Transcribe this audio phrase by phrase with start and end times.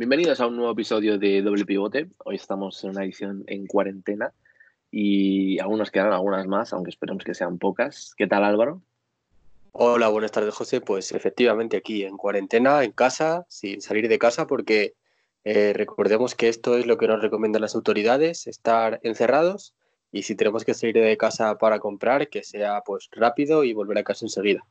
[0.00, 2.08] Bienvenidos a un nuevo episodio de Doble Pivote.
[2.24, 4.32] Hoy estamos en una edición en cuarentena
[4.90, 8.14] y aún nos quedan algunas más, aunque esperemos que sean pocas.
[8.16, 8.80] ¿Qué tal Álvaro?
[9.72, 10.80] Hola, buenas tardes José.
[10.80, 14.94] Pues efectivamente aquí en cuarentena, en casa, sin salir de casa, porque
[15.44, 19.74] eh, recordemos que esto es lo que nos recomiendan las autoridades, estar encerrados
[20.10, 23.98] y si tenemos que salir de casa para comprar, que sea pues rápido y volver
[23.98, 24.64] a casa enseguida.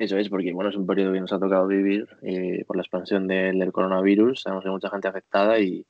[0.00, 2.80] Eso es, porque bueno, es un periodo que nos ha tocado vivir eh, por la
[2.80, 4.40] expansión del, coronavirus.
[4.40, 5.84] Sabemos que hay mucha gente afectada y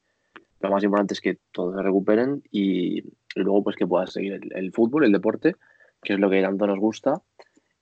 [0.59, 3.05] lo más importante es que todos se recuperen y,
[3.37, 5.55] luego pues que puedas seguir el, fútbol, el deporte,
[6.02, 7.23] que es lo que tanto nos gusta.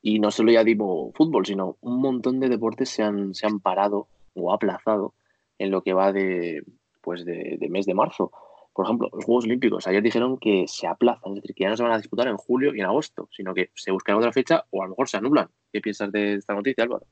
[0.03, 3.61] Y no solo ya tipo fútbol, sino un montón de deportes se han, se han
[3.61, 5.15] parado o aplazado
[5.57, 6.63] en lo que va de,
[7.01, 8.33] pues de mes de marzo.
[8.79, 11.77] Por ejemplo, los Juegos Olímpicos ayer dijeron que se aplazan, es decir, que ya no
[11.77, 14.67] se van a disputar en julio y en agosto, sino que se buscan otra fecha
[14.71, 15.49] o a lo mejor se anulan.
[15.73, 17.05] ¿Qué piensas de esta noticia, Álvaro?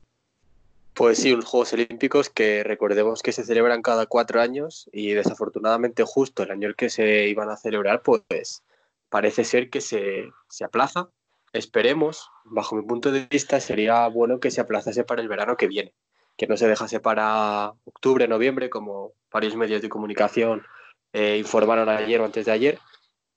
[0.93, 6.05] Pues sí, unos Juegos Olímpicos que recordemos que se celebran cada cuatro años y desafortunadamente
[6.05, 8.63] justo el año el que se iban a celebrar, pues
[9.09, 11.09] parece ser que se, se aplaza.
[11.51, 15.67] Esperemos, bajo mi punto de vista, sería bueno que se aplazase para el verano que
[15.67, 15.93] viene,
[16.37, 20.63] que no se dejase para octubre, noviembre, como varios medios de comunicación
[21.13, 22.79] eh, informaron ayer o antes de ayer,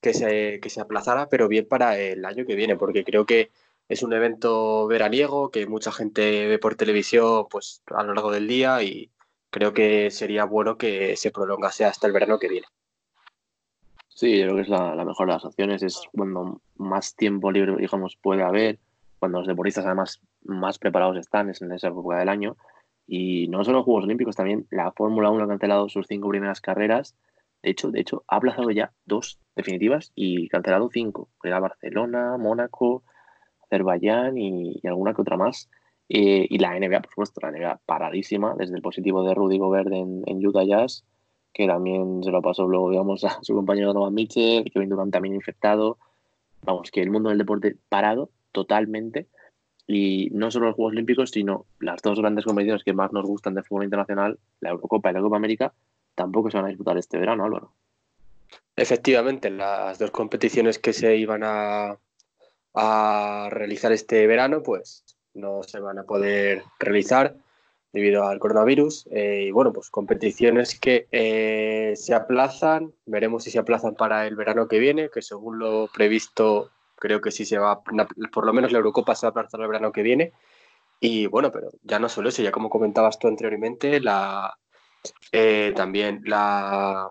[0.00, 3.50] que se, que se aplazara, pero bien para el año que viene, porque creo que
[3.88, 8.46] es un evento veraniego que mucha gente ve por televisión pues, a lo largo del
[8.46, 9.10] día y
[9.50, 12.66] creo que sería bueno que se prolongase hasta el verano que viene.
[14.08, 17.74] Sí, yo creo que es la, mejor de las opciones, es cuando más tiempo libre,
[17.76, 18.78] digamos, puede haber,
[19.18, 22.56] cuando los deportistas además más preparados están, es en esa época del año.
[23.06, 26.60] Y no solo los Juegos Olímpicos, también la Fórmula 1 ha cancelado sus cinco primeras
[26.60, 27.16] carreras.
[27.62, 31.28] De hecho, de hecho, ha aplazado ya dos definitivas y cancelado cinco.
[31.42, 33.03] Era Barcelona, Mónaco,
[33.64, 35.69] Azerbaiyán y, alguna que otra más.
[36.08, 39.92] Eh, y la NBA, por supuesto, la NBA paradísima, desde el positivo de Rudy Gobert
[39.92, 41.05] en, en Utah Jazz,
[41.53, 45.34] que también se lo pasó luego, digamos, a su compañero Donovan Mitchell, Kevin Durant también
[45.34, 45.98] infectado.
[46.62, 49.28] Vamos, que el mundo del deporte parado totalmente.
[49.87, 53.54] Y no solo los Juegos Olímpicos, sino las dos grandes competiciones que más nos gustan
[53.54, 55.75] de fútbol internacional, la Eurocopa y la Copa América,
[56.20, 57.72] tampoco se van a disputar este verano, Álvaro.
[58.76, 61.97] Efectivamente, las dos competiciones que se iban a,
[63.48, 67.36] realizar este verano, pues no se van a poder realizar
[67.94, 69.09] debido al coronavirus.
[69.10, 74.36] Eh, y bueno, pues competiciones que eh, se aplazan, veremos si se aplazan para el
[74.36, 78.72] verano que viene, que según lo previsto, creo que sí se va, por lo menos
[78.72, 80.32] la Eurocopa se va a aplazar el verano que viene.
[81.00, 84.54] Y bueno, pero ya no solo eso, ya como comentabas tú anteriormente, la,
[85.33, 87.11] eh, también la,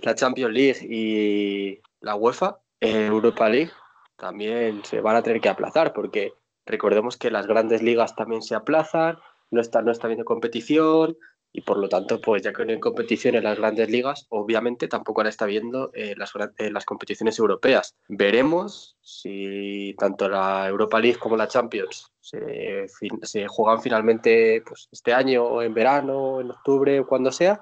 [0.00, 3.72] la Champions League y la UEFA, Europa League,
[4.16, 6.32] también se van a tener que aplazar, porque
[6.66, 9.18] recordemos que las grandes ligas también se aplazan,
[9.50, 11.16] no está, no está habiendo competición,
[11.52, 14.88] y por lo tanto, pues ya que no hay competición en las grandes ligas, obviamente
[14.88, 17.94] tampoco está viendo eh, las, eh, las competiciones europeas.
[18.08, 25.44] Veremos si tanto la Europa League como la Champions se, juegan finalmente pues, este año,
[25.44, 27.60] o en verano, en octubre, o cuando sea,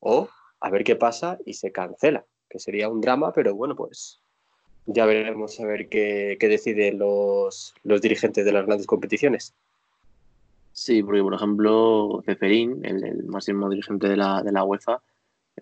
[0.00, 0.28] o
[0.60, 4.20] a ver qué pasa y se cancela, que sería un drama, pero bueno, pues
[4.86, 9.54] ya veremos a ver qué, deciden los, dirigentes de las grandes competiciones.
[10.72, 15.02] Sí, porque por ejemplo, Ceferín, el, máximo dirigente de la, de la UEFA,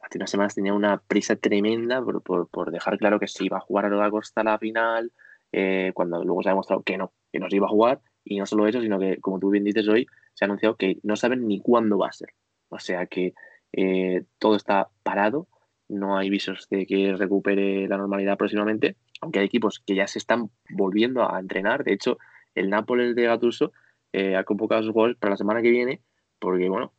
[0.00, 3.86] hace unas semanas tenía una prisa tremenda por, dejar claro que se iba a jugar
[3.86, 5.12] a la Costa la final,
[5.52, 8.00] eh, cuando luego se ha demostrado que no, que no se iba a jugar.
[8.24, 10.98] Y no solo eso, sino que, como tú bien dices hoy, se ha anunciado que
[11.02, 12.30] no saben ni cuándo va a ser.
[12.68, 13.34] O sea que
[13.72, 15.48] eh, todo está parado,
[15.88, 20.18] no hay visos de que recupere la normalidad próximamente aunque hay equipos que ya se
[20.18, 21.84] están volviendo a entrenar.
[21.84, 22.18] De hecho,
[22.54, 23.72] el Nápoles de Gattuso
[24.12, 26.02] eh, ha convocado a sus jugadores para la semana que viene,
[26.38, 26.92] porque, bueno,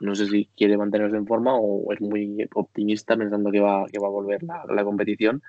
[0.00, 3.98] no sé si quiere mantenerse en forma o es muy optimista pensando que va, que
[3.98, 5.42] va a volver la, competición.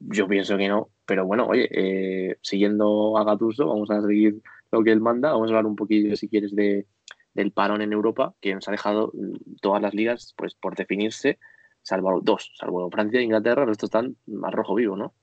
[0.00, 4.82] Yo pienso que no, pero bueno, oye, eh, siguiendo a Gattuso, vamos a seguir lo
[4.82, 5.32] que él manda.
[5.32, 6.86] Vamos a hablar un poquillo, si quieres, de,
[7.34, 11.38] del parón en Europa, que nos ha dejado mm, todas las ligas pues por definirse,
[11.82, 15.14] salvo dos, salvo Francia e Inglaterra, el resto están más rojo vivo, ¿no?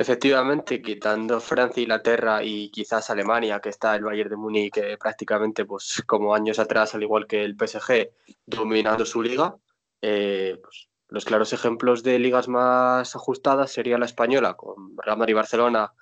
[0.00, 5.64] Efectivamente, quitando Francia, Inglaterra y quizás Alemania, que está el Bayern de Múnich que prácticamente,
[5.64, 8.08] pues como años atrás, al igual que el PSG,
[8.46, 9.56] dominando su liga,
[10.00, 15.32] eh, pues, los claros ejemplos de ligas más ajustadas sería la española, con Real Madrid
[15.32, 15.92] y Barcelona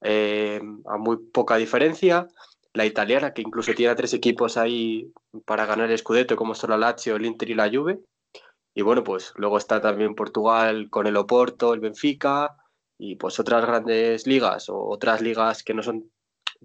[0.00, 2.28] eh, a muy poca diferencia,
[2.72, 5.12] la italiana, que incluso tiene tres equipos ahí
[5.44, 8.00] para ganar el Scudetto, como son la Lazio, el Inter y la Juve,
[8.72, 12.56] y bueno, pues luego está también Portugal con el Oporto, el Benfica,
[13.02, 16.08] y pues otras grandes ligas o otras ligas que no son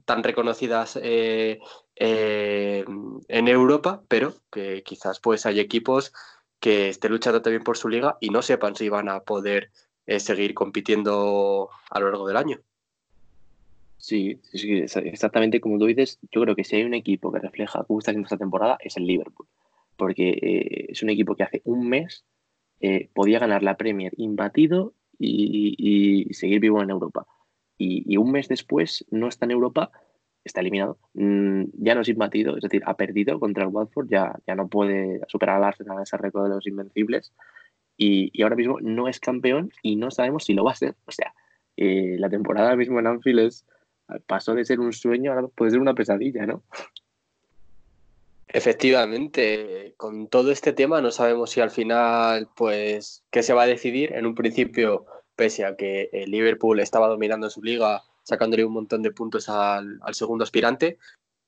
[0.05, 1.59] tan reconocidas eh,
[1.95, 2.85] eh,
[3.27, 6.13] en Europa, pero que quizás pues hay equipos
[6.59, 9.71] que estén luchando también por su liga y no sepan si van a poder
[10.05, 12.59] seguir compitiendo a lo largo del año.
[13.97, 17.97] Sí, exactamente como tú dices, yo creo que si hay un equipo que refleja cómo
[17.97, 19.47] está esta temporada es el Liverpool,
[19.95, 22.25] porque es un equipo que hace un mes
[23.15, 27.25] podía ganar la Premier imbatido y, seguir vivo en Europa.
[27.77, 29.91] Y, un mes después no está en Europa,
[30.43, 34.33] está eliminado, mm, ya no es imbatido, es decir, ha perdido contra el Watford, ya,
[34.47, 37.33] ya no puede superar al Arsenal ese récord de los invencibles.
[37.97, 40.95] Y, ahora mismo no es campeón y no sabemos si lo va a ser.
[41.05, 41.33] O sea,
[41.77, 43.65] eh, la temporada mismo en Anfield es,
[44.27, 46.63] pasó de ser un sueño, ahora puede ser una pesadilla, ¿no?
[48.57, 53.67] Efectivamente, con todo este tema no sabemos si al final, pues, qué se va a
[53.67, 54.13] decidir.
[54.13, 55.05] En un principio,
[55.35, 59.99] pese a que el Liverpool estaba dominando su liga, sacándole un montón de puntos al,
[60.13, 60.97] segundo aspirante,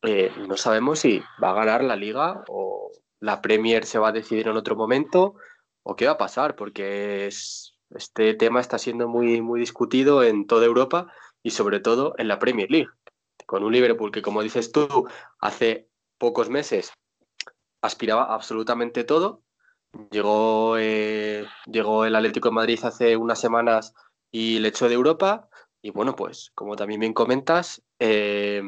[0.04, 4.12] eh, no sabemos si va a ganar la liga o la Premier se va a
[4.12, 5.34] decidir en otro momento
[5.82, 10.68] o qué va a pasar, porque este tema está siendo muy, muy discutido en toda
[10.68, 11.12] Europa
[11.42, 12.90] y sobre todo en la Premier League.
[13.48, 15.10] Con un Liverpool que, como dices tú,
[15.40, 15.90] hace
[16.20, 16.92] pocos meses
[17.82, 19.42] aspiraba absolutamente todo.
[20.12, 23.94] Llegó, eh, llegó el Atlético de Madrid hace unas semanas
[24.32, 25.50] y le echó de Europa.
[25.82, 28.62] Y bueno, pues como también bien comentas, eh,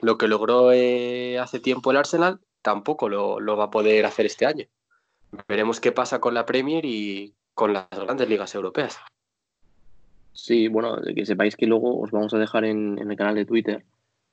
[0.00, 4.46] lo que logró eh, hace tiempo el Arsenal tampoco lo, va a poder hacer este
[4.46, 4.66] año.
[5.48, 8.98] Veremos qué pasa con la Premier y con las grandes ligas europeas.
[10.32, 13.46] Sí, bueno, que sepáis que luego os vamos a dejar en, en el canal de
[13.46, 13.84] Twitter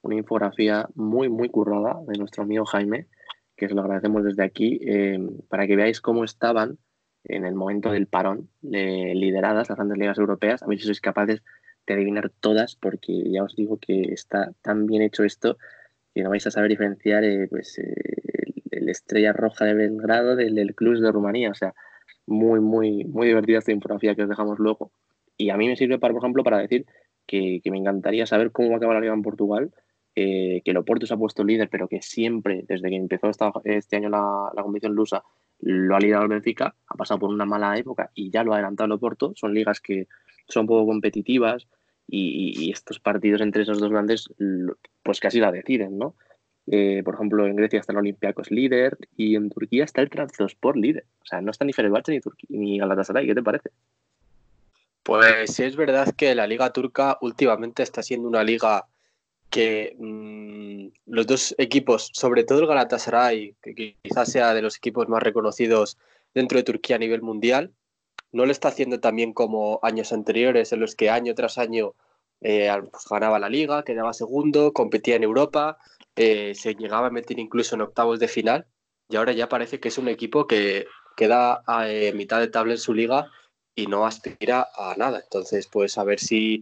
[0.06, 3.08] una infografía muy, muy currada de nuestro amigo Jaime,
[3.56, 5.20] que os lo agradecemos desde aquí, eh,
[5.50, 6.78] para que veáis cómo estaban
[7.24, 10.62] en el momento del parón lideradas las grandes ligas europeas.
[10.62, 11.42] A ver si sois capaces
[11.88, 15.58] de adivinar todas, porque ya os digo que está tan bien hecho esto
[16.14, 17.94] que no vais a saber diferenciar eh, pues, eh,
[18.72, 21.52] el, Estrella Roja de Belgrado del, del Club de Rumanía.
[21.52, 21.74] O sea,
[22.26, 24.92] muy, muy, muy divertida esta infografía que os dejamos luego.
[25.38, 26.86] Y a mí me sirve, para, por ejemplo, para decir
[27.28, 29.74] que, que me encantaría saber cómo va a acabar la liga en Portugal
[30.16, 33.30] eh, que el Oporto se ha puesto líder, pero que siempre, desde que empezó
[33.64, 35.24] este año la, la competición lusa,
[35.60, 38.56] lo ha liderado el Benfica, ha pasado por una mala época y ya lo ha
[38.56, 39.34] adelantado el Oporto.
[39.36, 40.08] Son ligas que
[40.48, 41.68] son poco competitivas
[42.08, 44.30] y, estos partidos entre esos dos grandes,
[45.04, 46.16] pues casi la deciden, ¿no?
[46.68, 50.78] Eh, por ejemplo, en Grecia está el Olympiacos líder y en Turquía está el Trabzonspor
[50.78, 51.06] líder.
[51.22, 52.20] O sea, no está ni Fenerbahce ni,
[52.50, 53.28] ni Galatasaray.
[53.28, 53.70] ¿Qué te parece?
[55.04, 58.88] Pues sí es verdad que la liga turca últimamente está siendo una liga
[59.56, 65.08] que mm, los dos equipos, sobre todo el Galatasaray, que quizás sea de los equipos
[65.08, 65.98] más reconocidos
[66.34, 67.72] dentro de Turquía a nivel mundial,
[68.34, 71.94] no lo está haciendo tan bien como años anteriores, en los que año tras año
[72.42, 75.78] eh, pues ganaba la liga, quedaba segundo, competía en Europa,
[76.18, 78.68] eh, se llegaba a meter incluso en octavos de final,
[79.08, 80.86] y ahora ya parece que es un equipo que
[81.16, 83.32] queda a eh, mitad de tabla en su liga
[83.74, 85.22] y no aspira a nada.
[85.24, 86.62] Entonces, pues a ver si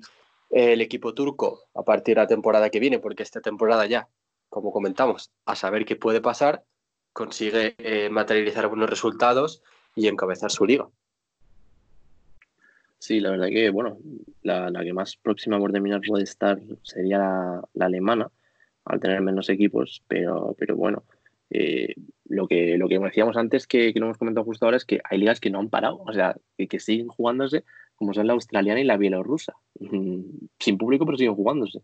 [0.53, 4.07] el equipo turco a partir de la temporada que viene, porque esta temporada ya,
[4.49, 6.63] como comentamos, a saber qué puede pasar,
[7.11, 9.63] consigue eh, materializar buenos resultados
[9.95, 10.87] y encabezar su liga.
[12.99, 13.97] Sí, la verdad que, bueno,
[14.43, 17.17] la, que más próxima por terminar puede estar sería
[17.73, 18.29] la, alemana,
[18.85, 21.03] al tener menos equipos, pero, pero bueno,
[21.49, 21.95] eh,
[22.25, 25.01] lo, que, lo que decíamos antes, que, que, no hemos comentado justo ahora, es que
[25.03, 27.65] hay ligas que no han parado, o sea, que siguen jugándose
[28.03, 29.55] como son la australiana y la bielorrusa.
[29.79, 31.81] Sin público, pero siguen jugándose.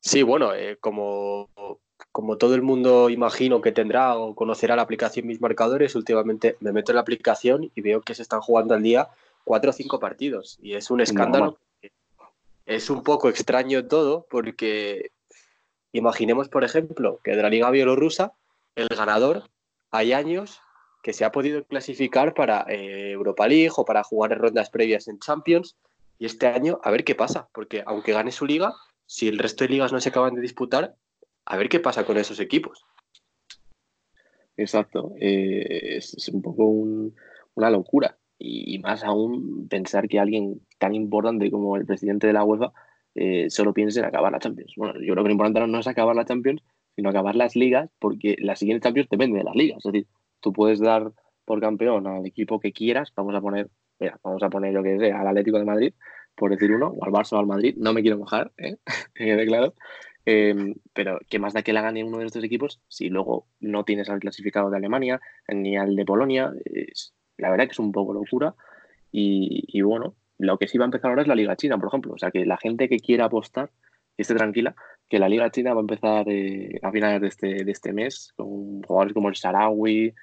[0.00, 1.48] Sí, bueno, eh, como,
[2.10, 6.72] como todo el mundo imagino que tendrá o conocerá la aplicación Mis Marcadores, últimamente me
[6.72, 9.08] meto en la aplicación y veo que se están jugando al día
[9.44, 10.58] cuatro o cinco partidos.
[10.60, 11.56] Y es un escándalo.
[12.66, 15.12] Es un poco extraño todo porque
[15.92, 18.32] imaginemos, por ejemplo, que de la Liga Bielorrusa,
[18.74, 19.44] el ganador,
[19.92, 20.58] hay años
[21.04, 25.06] que se ha podido clasificar para eh, Europa League o para jugar en rondas previas
[25.06, 25.76] en Champions.
[26.18, 28.72] Y este año, a ver qué pasa, porque aunque gane su liga,
[29.04, 30.96] si el resto de ligas no se acaban de disputar,
[31.44, 32.86] a ver qué pasa con esos equipos.
[34.56, 38.16] Exacto, eh, es, un poco una locura.
[38.38, 42.72] Y, más aún pensar que alguien tan importante como el presidente de la UEFA
[43.14, 44.72] eh, solo piense en acabar la Champions.
[44.76, 46.62] Bueno, yo creo que lo importante no es acabar la Champions,
[46.96, 49.84] sino acabar las ligas, porque la siguiente Champions depende de las ligas.
[49.84, 50.06] Es decir,
[50.44, 51.10] tú puedes dar
[51.46, 54.98] por campeón al equipo que quieras, vamos a poner, mira, vamos a poner yo que
[54.98, 55.94] sé, al Atlético de Madrid,
[56.36, 58.76] por decir uno, o al Barça o al Madrid, no me quiero mojar, ¿eh?
[59.14, 59.72] que claro,
[60.26, 63.84] em, pero ¿qué más da que la gane uno de estos equipos si luego no
[63.84, 66.52] tienes al clasificado de Alemania ni al de Polonia?
[67.38, 68.54] La verdad que es un poco locura
[69.10, 72.12] y, bueno, lo que sí va a empezar ahora es la Liga China, por ejemplo,
[72.12, 73.70] o sea que la gente que quiera apostar
[74.18, 74.74] esté tranquila,
[75.08, 78.32] que la Liga China va a empezar eh, a finales de este, de este mes
[78.36, 80.14] con jugadores como el Sarawi,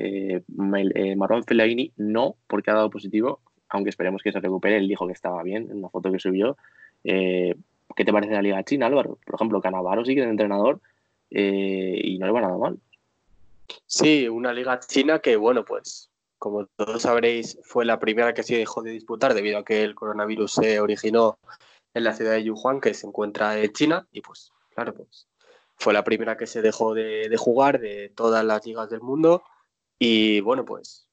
[0.00, 0.42] eh,
[0.94, 4.76] eh Marwan Fellaini, no, porque ha dado positivo, aunque esperemos que se recupere.
[4.76, 6.56] Él dijo que estaba bien en una foto que subió.
[7.04, 7.54] Eh,
[7.96, 9.18] ¿Qué te parece la Liga China, Álvaro?
[9.24, 10.80] Por ejemplo, Canavaro sigue de entrenador
[11.28, 12.78] y no le va nada mal.
[13.86, 18.56] Sí, una Liga China que, bueno, pues como todos sabréis, fue la primera que se
[18.56, 21.38] dejó de disputar debido a que el coronavirus se originó
[21.92, 25.28] en la ciudad de Yuhuan, que se encuentra en China, y pues, claro, pues
[25.76, 29.42] fue la primera que se dejó de, jugar de todas las ligas del mundo.
[30.00, 31.06] Y bueno, pues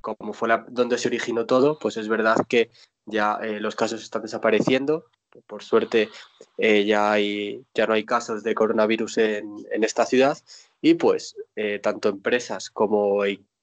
[0.00, 2.70] como fue la, donde se originó todo, pues es verdad que
[3.06, 5.06] ya eh, los casos están desapareciendo.
[5.46, 6.10] Por suerte
[6.58, 10.38] eh, ya, hay, ya no hay casos de coronavirus en, esta ciudad.
[10.80, 13.22] Y pues eh, tanto empresas como,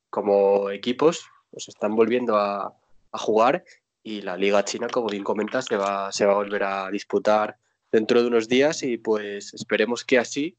[0.10, 2.75] como equipos pues están volviendo a,
[3.12, 3.63] a jugar.
[4.01, 7.58] Y la Liga China, como bien comentas, se va, se va a volver a disputar
[7.92, 8.82] dentro de unos días.
[8.84, 10.58] Y pues esperemos que así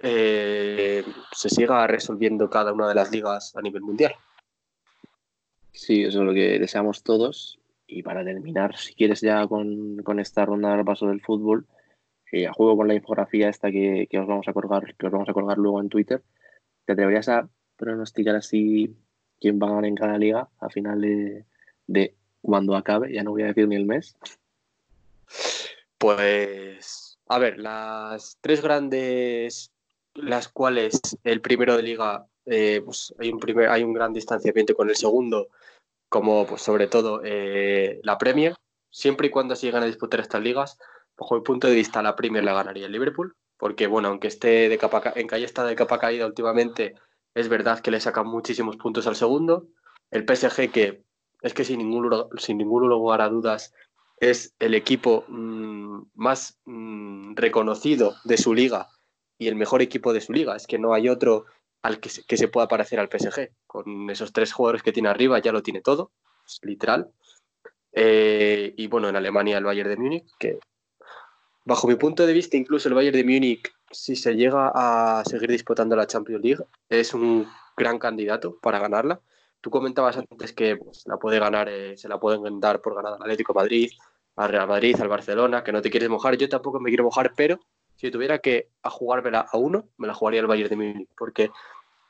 [0.00, 4.14] eh, se siga resolviendo cada una de las ligas a nivel mundial.
[5.72, 7.58] Sí, eso es lo que deseamos todos.
[7.86, 11.66] Y para terminar, si quieres ya con, con esta ronda del paso del fútbol,
[12.32, 15.12] eh, a juego con la infografía esta que, que, os vamos a colgar, que os
[15.12, 16.22] vamos a colgar luego en Twitter,
[16.84, 18.96] ¿te atreverías a pronosticar así
[19.40, 21.44] quién va a ganar en cada liga a final de,
[21.86, 24.16] de cuando acabe, ya no voy a decir ni el mes.
[25.98, 29.72] Pues, a ver, las tres grandes,
[30.16, 34.74] las cuales el primero de liga, eh, pues hay un, primer, hay un gran distanciamiento
[34.74, 35.48] con el segundo,
[36.08, 38.54] como pues sobre todo eh, la Premier,
[38.90, 40.78] siempre y cuando se llegan a disputar estas ligas,
[41.16, 44.68] bajo mi punto de vista la Premier la ganaría el Liverpool, porque bueno, aunque esté
[44.68, 46.94] de capa, en calle está de capa caída últimamente,
[47.34, 49.68] es verdad que le sacan muchísimos puntos al segundo.
[50.10, 51.04] El PSG que
[51.42, 53.74] es que sin ningún, sin ningún lugar a dudas
[54.18, 58.88] es el equipo mm, más mm, reconocido de su liga
[59.38, 60.56] y el mejor equipo de su liga.
[60.56, 61.46] Es que no hay otro
[61.82, 63.50] al que se, que se pueda parecer al PSG.
[63.66, 66.12] Con esos tres jugadores que tiene arriba ya lo tiene todo,
[66.46, 67.10] es literal.
[67.92, 70.58] Eh, y bueno, en Alemania el Bayern de Múnich, que
[71.64, 75.50] bajo mi punto de vista, incluso el Bayern de Múnich, si se llega a seguir
[75.50, 79.20] disputando la Champions League, es un gran candidato para ganarla.
[79.60, 83.16] Tú comentabas antes que pues, la puede ganar, eh, se la pueden dar por ganada
[83.16, 83.90] al Atlético Madrid,
[84.36, 86.36] al Real Madrid, al Barcelona, que no te quieres mojar.
[86.36, 87.58] Yo tampoco me quiero mojar, pero
[87.96, 91.50] si tuviera que a jugármela a uno, me la jugaría el Bayern de Múnich, porque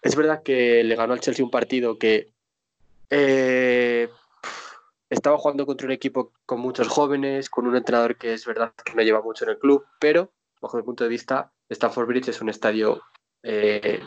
[0.03, 2.33] es verdad que le ganó al Chelsea un partido que
[3.11, 4.09] eh,
[5.11, 8.95] estaba jugando contra un equipo con muchos jóvenes, con un entrenador que es verdad que
[8.95, 12.41] no lleva mucho en el club, pero bajo mi punto de vista, Stamford Bridge es
[12.41, 13.03] un estadio
[13.43, 14.01] eh,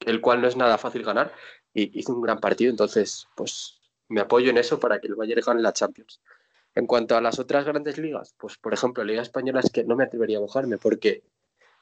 [0.00, 1.32] el cual no es nada fácil ganar
[1.72, 5.42] y hizo un gran partido, entonces pues me apoyo en eso para que el Bayern
[5.44, 6.20] gane la Champions.
[6.74, 9.84] En cuanto a las otras grandes ligas, pues por ejemplo, la Liga Española es que
[9.84, 11.22] no me atrevería a mojarme porque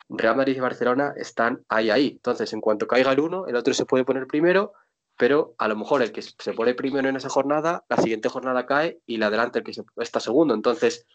[0.09, 2.09] Real Madrid y Barcelona están ahí, ahí.
[2.09, 4.73] Entonces, en cuanto caiga el uno, el otro se puede poner primero,
[5.17, 8.67] pero a lo mejor el que se pone primero en esa jornada, la siguiente jornada
[8.67, 10.55] cae y la adelante el que está segundo.
[10.55, 11.07] Entonces,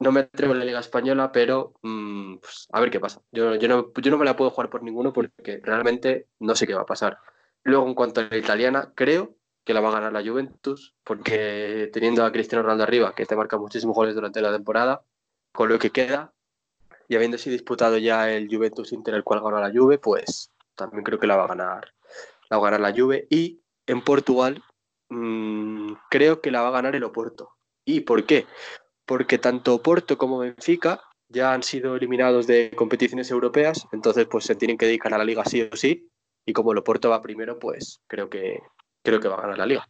[0.00, 3.20] no me atrevo en la Liga Española, pero mm, pues, a ver qué pasa.
[3.32, 6.66] Yo, yo, no, yo no me la puedo jugar por ninguno porque realmente no sé
[6.66, 7.18] qué va a pasar.
[7.62, 11.90] Luego, en cuanto a la italiana, creo que la va a ganar la Juventus, porque
[11.92, 15.02] teniendo a Cristiano Ronaldo arriba, que te marca muchísimos goles durante la temporada,
[15.52, 16.32] con lo que queda,
[17.08, 21.18] y habiéndose disputado ya el Juventus Inter, el cual ganó la Juve, pues también creo
[21.18, 21.92] que la va a ganar,
[22.48, 23.26] la va a ganar la Juve.
[23.30, 24.62] Y en Portugal,
[25.08, 27.50] mmm, creo que la va a ganar el Oporto.
[27.84, 28.46] ¿Y por qué?
[29.06, 34.54] Porque tanto Oporto como Benfica ya han sido eliminados de competiciones europeas, entonces pues se
[34.54, 36.08] tienen que dedicar a la liga sí o sí,
[36.46, 38.60] y como el Oporto va primero, pues creo que,
[39.04, 39.88] creo que va a ganar la liga.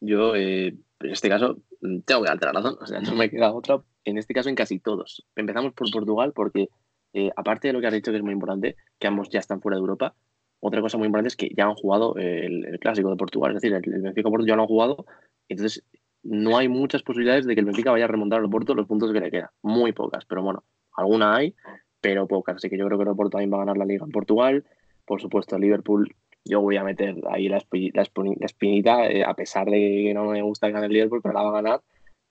[0.00, 3.52] Yo, eh, en este caso, tengo que darte la razón, o sea, no me queda
[3.52, 3.80] otra.
[4.04, 5.26] En este caso, en casi todos.
[5.34, 6.68] Empezamos por Portugal porque,
[7.14, 9.60] eh, aparte de lo que has dicho que es muy importante, que ambos ya están
[9.60, 10.14] fuera de Europa,
[10.60, 13.74] otra cosa muy importante es que ya han jugado el, clásico de Portugal, es decir,
[13.74, 15.04] el, Benfica Porto ya lo han jugado,
[15.48, 15.84] entonces
[16.22, 19.12] no hay muchas posibilidades de que el Benfica vaya a remontar al Porto los puntos
[19.12, 19.50] que le quedan.
[19.62, 20.64] Muy pocas, pero bueno,
[20.96, 21.54] alguna hay,
[22.00, 22.56] pero pocas.
[22.56, 24.64] Así que yo creo que el Porto también va a ganar la liga en Portugal.
[25.06, 26.14] Por supuesto, Liverpool,
[26.44, 30.68] yo voy a meter ahí la, espinita, eh, a pesar de que no me gusta
[30.68, 31.82] ganar el Liverpool, pero la va a ganar.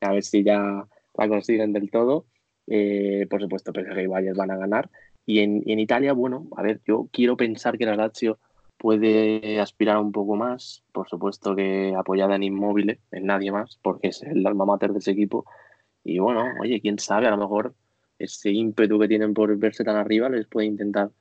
[0.01, 2.25] A ver si ya la consiguen del todo.
[2.67, 4.89] Eh, por supuesto, PSG y Bayern van a ganar.
[5.25, 8.39] Y en, en, Italia, bueno, a ver, yo quiero pensar que la Lazio
[8.77, 10.83] puede aspirar un poco más.
[10.91, 14.99] Por supuesto que apoyada en Inmóvil, en nadie más, porque es el alma mater de
[14.99, 15.45] ese equipo.
[16.03, 17.75] Y bueno, oye, quién sabe, a lo mejor
[18.19, 21.11] ese ímpetu que tienen por verse tan arriba les puede intentar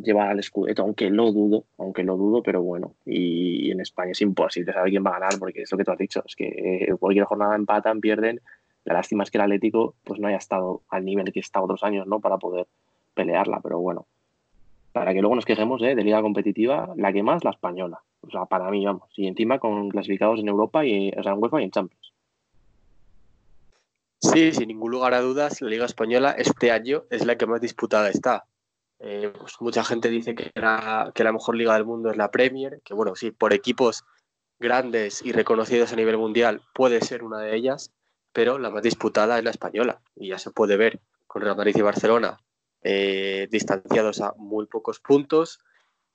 [0.00, 4.20] llevar al escudeto, aunque lo dudo, aunque lo dudo, pero bueno, y, en España es
[4.20, 6.94] imposible saber quién va a ganar, porque es lo que tú has dicho, es que
[6.98, 8.40] cualquier jornada empatan, pierden,
[8.84, 11.82] La lástima es que el Atlético pues no haya estado al nivel que está otros
[11.84, 12.20] años, ¿no?
[12.20, 12.66] Para poder
[13.14, 14.06] pelearla, pero bueno.
[14.92, 15.94] Para que luego nos quejemos ¿eh?
[15.94, 18.00] de liga competitiva, la que más, la española.
[18.20, 19.08] O sea, para mí, vamos.
[19.16, 22.12] Y encima con clasificados en Europa, y, o sea, en UEFA y en Champions.
[24.20, 27.60] Sí, sin ningún lugar a dudas, la Liga Española este año es la que más
[27.60, 28.44] disputada está.
[29.04, 32.30] Eh, pues mucha gente dice que la, que la mejor liga del mundo es la
[32.30, 34.04] Premier, que bueno, sí, por equipos
[34.60, 37.92] grandes y reconocidos a nivel mundial puede ser una de ellas,
[38.32, 40.00] pero la más disputada es la española.
[40.14, 42.38] Y ya se puede ver con Real Madrid y Barcelona
[42.80, 45.58] eh, distanciados a muy pocos puntos.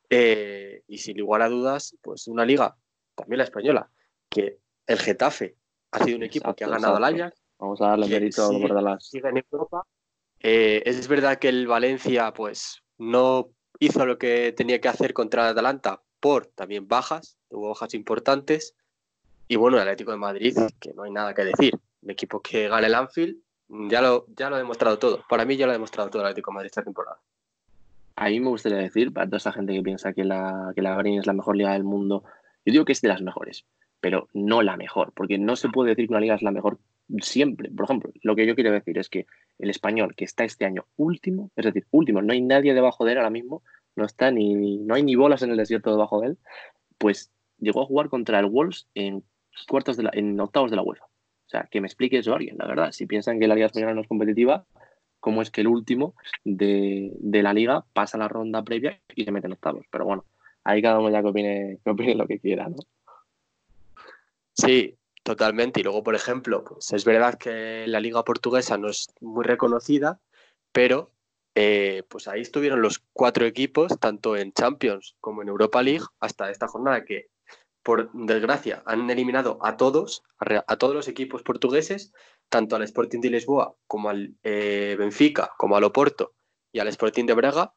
[0.10, 2.77] Eh, y sin lugar a dudas, pues una liga,
[3.15, 3.89] también la española,
[4.29, 5.58] que el Getafe
[5.91, 9.06] ha sido un equipo que ha ganado al Ajax, Vamos a darle mérito por Dallas.
[9.06, 9.86] sigue en Europa.
[10.41, 15.44] Eh, es verdad que el Valencia pues no hizo lo que tenía que hacer contra
[15.44, 18.75] el Atalanta por también bajas, hubo bajas importantes.
[19.48, 21.74] Y bueno, el Atlético de Madrid, que no hay nada que decir.
[22.01, 23.38] Un equipo que gana el Anfield,
[23.89, 25.24] ya lo, ya lo ha demostrado todo.
[25.29, 27.20] Para mí ya lo ha demostrado todo el Atlético de Madrid esta temporada.
[28.15, 30.96] A mí me gustaría decir, para toda esa gente que piensa que la, que la
[30.96, 32.24] Green es la mejor liga del mundo,
[32.65, 33.65] yo digo que es de las mejores,
[34.01, 36.79] pero no la mejor, porque no se puede decir que una liga es la mejor
[37.22, 37.70] siempre.
[37.70, 39.27] Por ejemplo, lo que yo quiero decir es que
[39.60, 43.14] el español que está este año último, es decir, último, no hay nadie debajo de
[43.14, 43.64] él ahora mismo,
[43.96, 46.38] no está ni, no hay ni bolas en el desierto debajo de él,
[46.98, 49.24] pues llegó a jugar contra el Wolves en
[49.68, 51.06] cuartos de la, en octavos de la UEFA.
[51.06, 52.92] O sea, que me explique eso alguien, la verdad.
[52.92, 54.66] Si piensan que la Liga Española no es competitiva,
[55.20, 59.32] ¿cómo es que el último de, de la liga pasa la ronda previa y se
[59.32, 59.86] mete en octavos?
[59.90, 60.26] Pero bueno,
[60.64, 62.76] ahí cada uno ya que opine, que opine lo que quiera, ¿no?
[64.54, 64.97] Sí,
[65.27, 65.81] totalmente.
[65.81, 70.22] Y luego, por ejemplo, pues es verdad que la liga portuguesa no es muy reconocida,
[70.72, 71.12] pero
[71.53, 76.50] eh, pues ahí estuvieron los cuatro equipos, tanto en Champions como en Europa League, hasta
[76.50, 77.29] esta jornada que,
[77.84, 82.13] por desgracia, han eliminado a todos, a, todos los equipos portugueses,
[82.48, 86.36] tanto al Sporting de Lisboa como al eh, Benfica, como al Oporto
[86.72, 87.74] y al Sporting de Braga,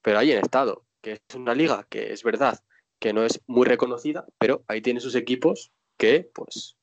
[0.00, 2.64] pero ahí han estado, que es una liga que es verdad
[2.98, 6.78] que no es muy reconocida, pero ahí tiene sus equipos que, pues,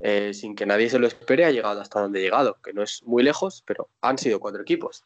[0.00, 2.82] eh, sin que nadie se lo espere, ha llegado hasta donde ha llegado, que no
[2.82, 5.04] es muy lejos, pero han sido cuatro equipos.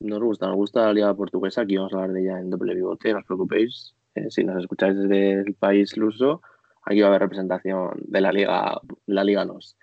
[0.00, 2.74] Nos gusta, nos gusta la liga portuguesa, aquí vamos a hablar de ella en doble
[2.74, 3.94] bigote, no os preocupéis.
[4.14, 6.42] Eh, si nos escucháis desde el país luso,
[6.84, 9.76] aquí va a haber representación de la liga, la liga NOS.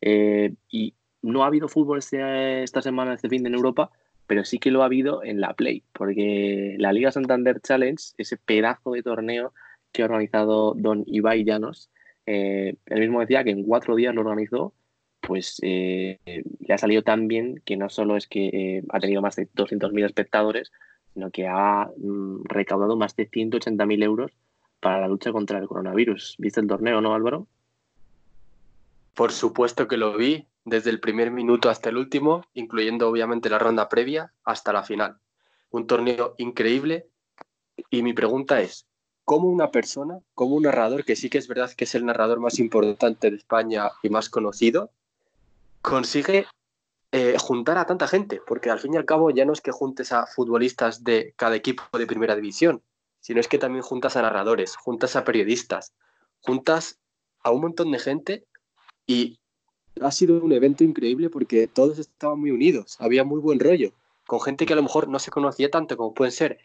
[0.00, 3.90] Eh, y no ha habido fútbol este- esta semana, este fin de en Europa,
[4.26, 8.36] pero sí que lo ha habido en la Play, porque la Liga Santander Challenge, ese
[8.36, 9.52] pedazo de torneo
[9.92, 11.90] que ha organizado don Ibai Llanos,
[12.26, 14.74] eh, él mismo decía que en cuatro días lo organizó
[15.20, 16.18] pues eh,
[16.58, 19.48] le ha salido tan bien que no solo es que eh, ha tenido más de
[19.52, 20.72] 200.000 espectadores,
[21.14, 24.32] sino que ha mm, recaudado más de 180.000 euros
[24.80, 26.36] para la lucha contra el coronavirus.
[26.38, 27.46] ¿Viste el torneo, no, Álvaro?
[29.14, 33.58] Por supuesto que lo vi desde el primer minuto hasta el último, incluyendo obviamente la
[33.58, 35.18] ronda previa hasta la final.
[35.70, 37.06] Un torneo increíble
[37.90, 38.88] y mi pregunta es,
[39.30, 42.40] ¿cómo una persona, como un narrador, que sí que es verdad que es el narrador
[42.40, 44.90] más importante de España y más conocido,
[45.82, 46.46] consigue
[47.12, 48.42] eh, juntar a tanta gente?
[48.44, 51.54] Porque al fin y al cabo ya no es que juntes a futbolistas de cada
[51.54, 52.82] equipo de primera división,
[53.20, 55.92] sino es que también juntas a narradores, juntas a periodistas,
[56.40, 56.98] juntas
[57.44, 58.44] a un montón de gente
[59.06, 59.38] y
[60.00, 63.92] ha sido un evento increíble porque todos estaban muy unidos, había muy buen rollo,
[64.26, 66.58] con gente que a lo mejor no se conocía tanto como pueden ser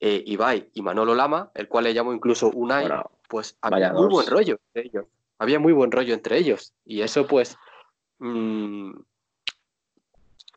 [0.00, 4.02] eh, Ibai y Manolo Lama, el cual le llamo incluso Unai, Bueno, pues había muy
[4.04, 4.12] dos.
[4.12, 5.04] buen rollo entre ellos,
[5.38, 7.56] había muy buen rollo entre ellos y eso pues
[8.18, 8.92] mm,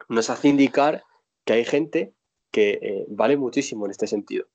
[0.09, 1.03] nos hace indicar
[1.45, 2.13] que hay gente
[2.51, 4.47] que eh, vale muchísimo en este sentido.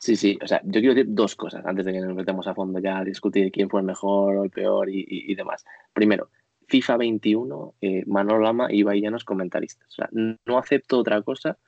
[0.00, 2.54] Sí, sí, o sea, yo quiero decir dos cosas antes de que nos metamos a
[2.54, 5.64] fondo ya a discutir quién fue el mejor o el peor y, y- y demás.
[5.92, 6.30] Primero,
[6.68, 9.88] FIFA 21, eh, Manolo Lama y Ibai Llanos comentaristas.
[9.88, 11.58] O sea, no acepto otra cosa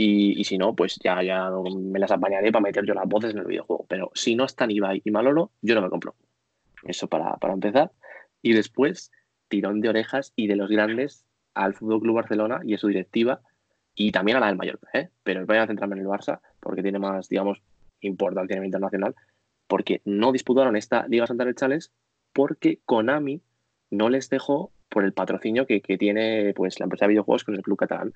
[0.00, 3.32] y, y si no, pues ya, ya me las apañaré para meter yo las voces
[3.32, 3.84] en el videojuego.
[3.88, 6.14] Pero si no están Ibai y Manolo, yo no me compro.
[6.84, 7.90] Eso para, para empezar.
[8.40, 9.10] Y después,
[9.48, 13.40] tirón de orejas y de los grandes al Fútbol Club Barcelona y a su directiva
[13.96, 15.08] y también a la del Mallorca, ¿eh?
[15.24, 17.60] pero voy a centrarme en el Barça porque tiene más, digamos,
[18.00, 19.16] importancia a nivel internacional,
[19.66, 21.88] porque no disputaron esta Liga Santander Challenge
[22.32, 23.42] porque Konami
[23.90, 27.56] no les dejó por el patrocinio que, que tiene pues, la empresa de videojuegos con
[27.56, 28.12] el club catalán.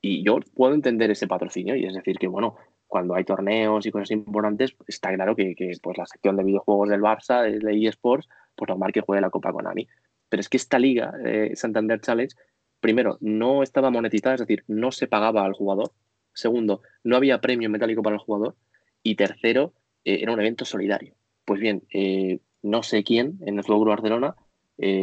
[0.00, 2.56] Y yo puedo entender ese patrocinio, y es decir, que bueno,
[2.86, 6.88] cuando hay torneos y cosas importantes, está claro que, que, pues, la sección de videojuegos
[6.88, 9.86] del Barça, de eSports, pues normal que juegue la Copa Konami.
[10.28, 12.34] Pero es que esta liga, eh, Santander Challenge,
[12.80, 15.92] primero, no estaba monetizada, es decir, no se pagaba al jugador.
[16.32, 18.56] Segundo, no había premio metálico para el jugador.
[19.02, 19.72] Y tercero,
[20.04, 21.14] eh, era un evento solidario.
[21.44, 24.34] Pues bien, eh, no sé quién en el Club Barcelona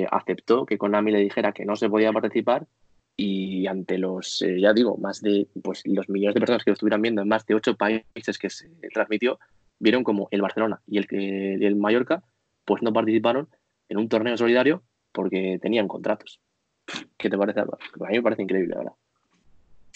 [0.10, 2.66] aceptó que Konami le dijera que no se podía participar
[3.18, 6.74] y ante los, eh, ya digo, más de pues, los millones de personas que lo
[6.74, 9.40] estuvieran viendo en más de ocho países que se transmitió,
[9.80, 11.08] vieron como el Barcelona y el,
[11.64, 12.24] el Mallorca
[12.66, 13.48] pues no participaron
[13.90, 16.42] en un torneo solidario porque tenían contratos.
[17.18, 18.94] ¿Qué te parece, A mí me parece increíble, ahora.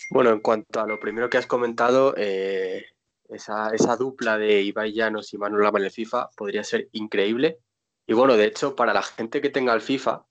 [0.10, 2.86] Bueno, en cuanto a lo primero que has comentado, eh,
[3.28, 7.60] esa, esa, dupla de Ibai Llanos y Manuel Lama en el FIFA podría ser increíble.
[8.08, 10.26] Y bueno, de hecho, para la gente que tenga el FIFA,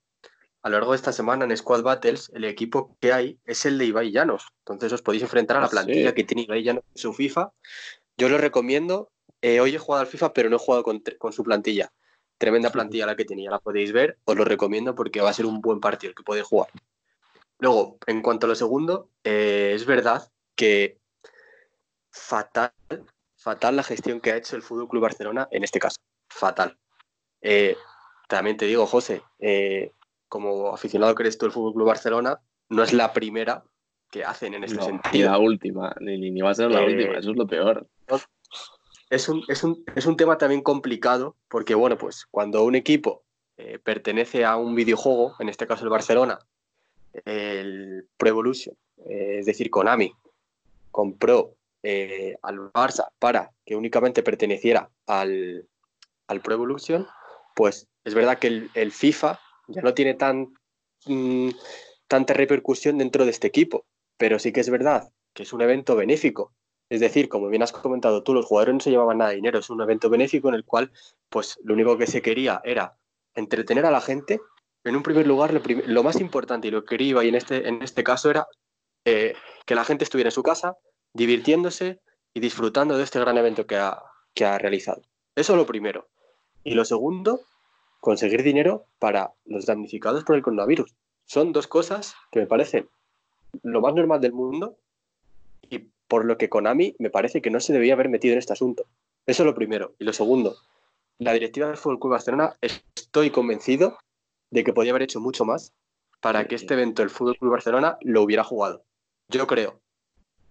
[0.61, 3.77] a lo largo de esta semana en Squad Battles, el equipo que hay es el
[3.77, 4.47] de Ibai Llanos.
[4.59, 7.51] Entonces os podéis enfrentar a la ah, plantilla que tiene Ibai Llanos en su FIFA.
[8.17, 9.11] Yo lo recomiendo.
[9.41, 11.93] Eh, hoy he jugado al FIFA, pero no he jugado con, su plantilla.
[12.37, 14.17] Tremenda plantilla la que tenía, la podéis ver.
[14.25, 16.69] Os lo recomiendo porque va a ser un buen partido el que podéis jugar.
[17.59, 20.97] Luego, en cuanto a lo segundo, eh, es verdad que
[22.11, 22.73] fatal,
[23.37, 25.97] fatal la gestión que ha hecho el Fútbol Club Barcelona en este caso.
[26.29, 26.77] Fatal.
[27.41, 27.77] Eh,
[28.27, 29.23] también te digo, José,
[30.29, 32.39] como aficionado que eres tú del Fútbol Club Barcelona,
[32.69, 33.63] no es la primera
[34.09, 35.11] que hacen en este sentido.
[35.11, 37.87] Ni la última, ni, va a ser la eh, última, eso es lo peor.
[39.09, 43.23] Es un, es, un, es un, tema también complicado porque, bueno, pues cuando un equipo
[43.57, 46.39] eh, pertenece a un videojuego, en este caso el Barcelona,
[47.25, 50.13] el Pro Evolution, eh, es decir, Konami,
[50.91, 51.55] compró
[52.41, 55.65] al Barça para que únicamente perteneciera al,
[56.27, 57.07] al Pro Evolution,
[57.55, 59.39] pues es verdad que el, el FIFA
[59.69, 60.53] ya no tiene tan,
[61.05, 61.49] mm,
[62.07, 63.85] tanta repercusión dentro de este equipo.
[64.17, 66.53] Pero sí que es verdad que es un evento benéfico.
[66.89, 69.59] Es decir, como bien has comentado tú, los jugadores no se llevaban nada de dinero.
[69.59, 70.91] Es un evento benéfico en el cual,
[71.29, 72.97] pues, lo único que se quería era
[73.35, 74.41] entretener a la gente.
[74.83, 75.53] En un primer lugar,
[75.85, 78.47] lo, más importante y lo que quería, y en este, en este caso era
[79.05, 80.77] eh, que la gente estuviera en su casa,
[81.13, 81.99] divirtiéndose
[82.33, 84.01] y disfrutando de este gran evento que ha,
[84.33, 85.01] que ha realizado.
[85.35, 86.07] Eso es lo primero.
[86.63, 87.41] Y lo segundo
[87.99, 90.93] conseguir dinero para los damnificados por el coronavirus.
[91.25, 92.89] Son dos cosas que me parecen
[93.63, 94.77] lo más normal del mundo
[95.69, 98.53] y por lo que Konami me parece que no se debía haber metido en este
[98.53, 98.85] asunto.
[99.25, 99.93] Eso es lo primero.
[99.99, 100.55] Y lo segundo,
[101.19, 103.97] la directiva del Fútbol Club Barcelona estoy convencido
[104.49, 105.73] de que podía haber hecho mucho más
[106.21, 108.83] para que este evento el Fútbol Club Barcelona lo hubiera jugado.
[109.27, 109.79] Yo creo.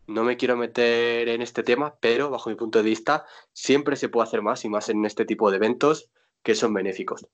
[0.06, 4.08] No me quiero meter en este tema, pero bajo mi punto de vista siempre se
[4.08, 6.08] puede hacer más y más en este tipo de eventos
[6.48, 7.26] que son benéficos.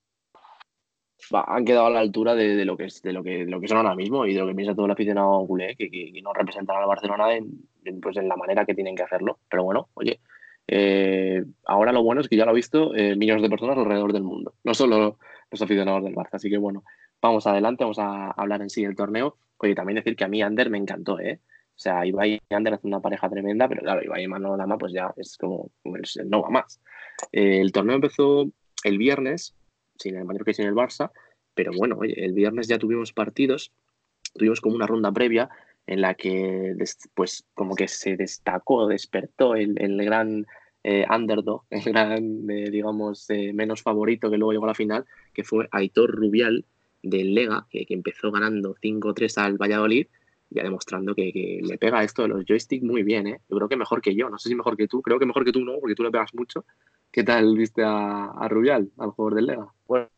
[1.31, 3.77] han quedado a la altura de, lo que es de lo que, lo que son
[3.77, 6.85] ahora mismo y de lo que piensa todo el aficionado culé, que, no representan al
[6.85, 9.39] Barcelona en, pues en la manera que tienen que hacerlo.
[9.49, 10.19] Pero bueno, oye,
[10.67, 14.11] eh, ahora lo bueno es que ya lo ha visto eh, millones de personas alrededor
[14.11, 15.17] del mundo, no solo
[15.49, 16.33] los aficionados del Barça.
[16.33, 16.83] Así que bueno,
[17.21, 19.37] vamos adelante, vamos a hablar en sí del torneo.
[19.59, 21.39] Oye, también decir que a mí Ander me encantó, ¿eh?
[21.41, 24.77] O sea, Ibai y Ander hacen una pareja tremenda, pero claro, Ibai y Manolo Lama
[24.77, 25.71] pues ya es como,
[26.25, 26.81] no va más.
[27.31, 28.49] Eh, el torneo empezó
[28.85, 29.55] el viernes,
[29.97, 31.11] sin el Mallorca y sin el Barça,
[31.55, 33.71] pero bueno, el viernes ya tuvimos partidos,
[34.33, 35.49] tuvimos como una ronda previa
[35.87, 36.75] en la que
[37.13, 40.45] pues como que se destacó, despertó el, gran
[40.83, 45.05] eh, underdog, el gran, eh, digamos, eh, menos favorito que luego llegó a la final,
[45.33, 46.65] que fue Aitor Rubial
[47.01, 50.07] del Lega, que, empezó ganando 5-3 al Valladolid,
[50.49, 53.41] ya demostrando que, le pega esto de los joysticks muy bien, ¿eh?
[53.49, 55.43] Yo creo que mejor que yo, no sé si mejor que tú, creo que mejor
[55.43, 56.65] que tú no, porque tú le pegas mucho,
[57.15, 59.73] ¿Qué tal viste a, Rubial, al jugador del Lega?
[59.87, 60.09] Bueno,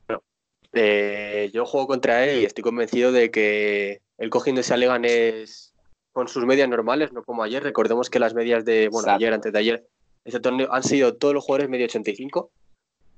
[0.74, 5.76] eh, yo juego contra él y estoy convencido de que él cogiendo ese Leganés
[6.12, 7.62] con sus medias normales, no como ayer.
[7.62, 9.88] Recordemos que las medias de, bueno, ayer, antes de ayer,
[10.26, 12.50] ese torneo han sido todos los jugadores medio 85.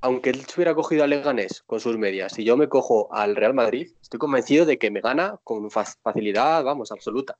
[0.01, 3.37] Aunque él se hubiera cogido a Leganés con sus medias y yo me cojo al
[3.37, 7.37] Real Madrid, estoy convencido de que me gana con facilidad, vamos, absoluta.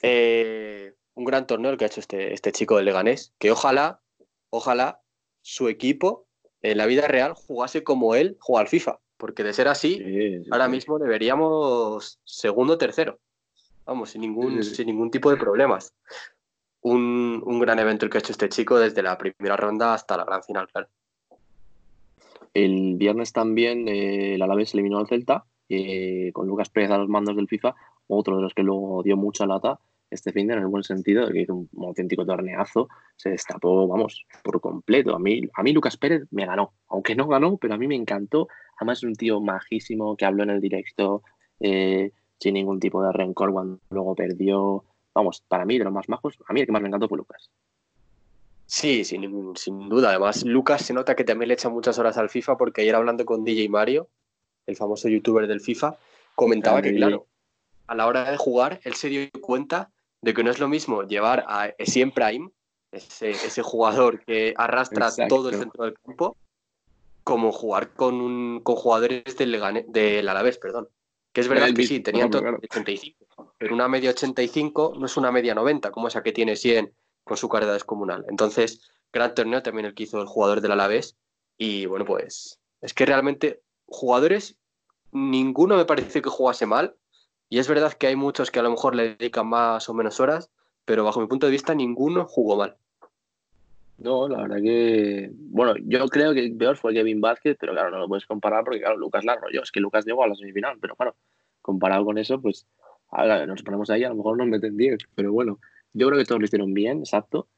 [0.00, 4.00] Eh, un gran torneo el que ha hecho este, este chico del Leganés, que ojalá,
[4.48, 5.01] ojalá
[5.42, 6.26] su equipo
[6.62, 8.98] en la vida real jugase como él juega al FIFA.
[9.16, 13.20] Porque de ser así, ahora mismo deberíamos segundo o tercero.
[13.84, 15.94] Vamos, sin ningún, sin ningún tipo de problemas.
[16.80, 20.24] Un, gran evento el que ha hecho este chico desde la primera ronda hasta la
[20.24, 20.88] gran final, claro.
[22.52, 27.08] El viernes también eh, el Alavés eliminó al Celta, eh, con Lucas Pérez a los
[27.08, 27.76] mandos del FIFA,
[28.08, 29.78] otro de los que luego dio mucha lata
[30.12, 33.88] este fin de en el buen sentido, de que hizo un, auténtico torneazo, se destapó,
[33.88, 35.14] vamos, por completo.
[35.14, 37.96] A mí, a mí Lucas Pérez me ganó, aunque no ganó, pero a mí me
[37.96, 38.48] encantó.
[38.76, 41.22] Además es un tío majísimo que habló en el directo
[41.60, 44.84] eh, sin ningún tipo de rencor cuando luego perdió.
[45.14, 47.18] Vamos, para mí de los más majos, a mí el que más me encantó fue
[47.18, 47.50] Lucas.
[48.66, 50.10] Sí, sin, sin duda.
[50.10, 53.24] Además, Lucas se nota que también le echa muchas horas al FIFA porque ayer hablando
[53.24, 54.08] con DJ Mario,
[54.66, 55.98] el famoso youtuber del FIFA,
[56.34, 57.26] comentaba que, claro,
[57.86, 59.91] a la hora de jugar, él se dio cuenta
[60.22, 62.50] de que no es lo mismo llevar a Essien Prime,
[62.92, 66.36] ese, ese jugador que arrastra todo el centro del campo,
[67.24, 70.88] como jugar con, con jugadores del, del Alavés, perdón.
[71.32, 75.32] Que es verdad que sí, tenían todo 85, pero una media 85 no es una
[75.32, 76.92] media 90, como esa que tiene 100
[77.24, 78.26] con su carrera descomunal.
[78.28, 81.16] Entonces, gran torneo también el que hizo el jugador del Alavés.
[81.56, 84.58] Y bueno, pues es que realmente jugadores,
[85.10, 86.96] ninguno me parece que jugase mal.
[87.52, 90.20] Y es verdad que hay muchos que a lo mejor le dedican más o menos
[90.20, 90.50] horas,
[90.86, 92.78] pero bajo mi punto de vista ninguno jugó mal.
[93.98, 95.30] No, la verdad que.
[95.34, 98.80] Bueno, yo creo que peor fue Kevin Vázquez, pero claro, no lo puedes comparar porque,
[98.80, 101.14] claro, Lucas la yo Es que Lucas llegó a la semifinal, pero claro,
[101.60, 102.66] comparado con eso, pues
[103.10, 105.58] ahora nos ponemos ahí, a lo mejor nos meten 10, pero bueno,
[105.92, 107.48] yo creo que todos lo hicieron bien, exacto.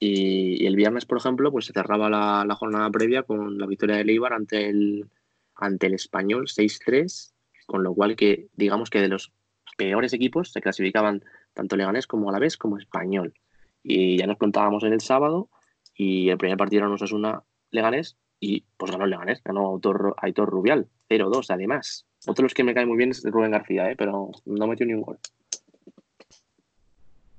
[0.00, 4.04] Y, el viernes, por ejemplo, pues se cerraba la, jornada previa con la victoria de
[4.04, 5.06] Leibar ante el,
[5.54, 7.34] ante el Español 6-3,
[7.66, 9.32] con lo cual que digamos que de los
[9.76, 13.34] peores equipos se clasificaban tanto Leganés como Alavés como Español.
[13.82, 15.48] Y ya nos plantábamos en el sábado
[15.94, 20.14] y el primer partido era un una Leganés y pues ganó el Leganés, ganó Autor,
[20.18, 22.06] Aitor Rubial, 0-2 además.
[22.26, 23.96] Otro de los que me cae muy bien es Rubén García, ¿eh?
[23.96, 25.18] pero no metió ni un gol.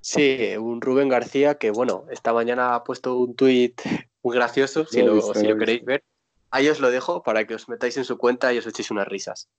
[0.02, 3.82] Sí, un Rubén García que, bueno, esta mañana ha puesto un tuit
[4.21, 5.19] muy gracioso, si, lo,
[5.58, 6.04] queréis ver.
[6.52, 9.08] Ahí os lo dejo para que os metáis en su cuenta y os echéis unas
[9.08, 9.50] risas.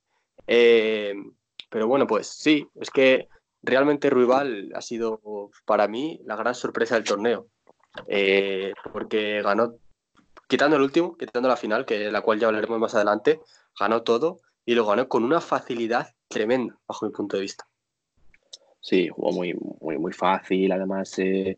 [0.47, 1.13] Eh,
[1.69, 3.27] pero bueno, pues sí, es que
[3.61, 5.21] realmente Ruibal ha sido
[5.65, 7.47] para mí la gran sorpresa del torneo.
[8.07, 9.75] Eh, porque ganó,
[10.47, 13.41] quitando el último, quitando la final, que la cual ya hablaremos más adelante,
[13.79, 17.67] ganó todo y lo ganó con una facilidad tremenda, bajo mi punto de vista.
[18.79, 21.57] Sí, jugó muy, muy, muy fácil, además se,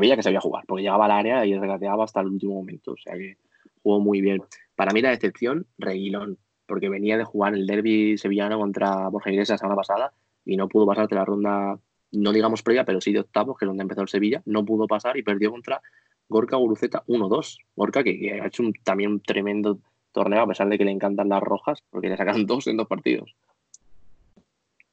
[0.00, 2.96] veía que sabía jugar, porque llegaba al área y regateaba hasta el último momento, o
[2.96, 3.36] sea que
[3.82, 4.42] jugó muy bien.
[4.74, 9.54] Para mí la decepción, Reguilón, porque venía de jugar el derby sevillano contra Borja Iglesias
[9.54, 10.12] la semana pasada
[10.44, 11.78] y no pudo pasar de la ronda
[12.12, 14.86] no digamos previa, pero sí de octavos, que es donde empezó el Sevilla, no pudo
[14.86, 15.82] pasar y perdió contra
[16.28, 17.58] Gorka Guruceta 1-2.
[17.74, 19.78] Gorka que, ha hecho también un tremendo
[20.12, 22.86] torneo, a pesar de que le encantan las rojas, porque le sacan dos en dos
[22.86, 23.34] partidos.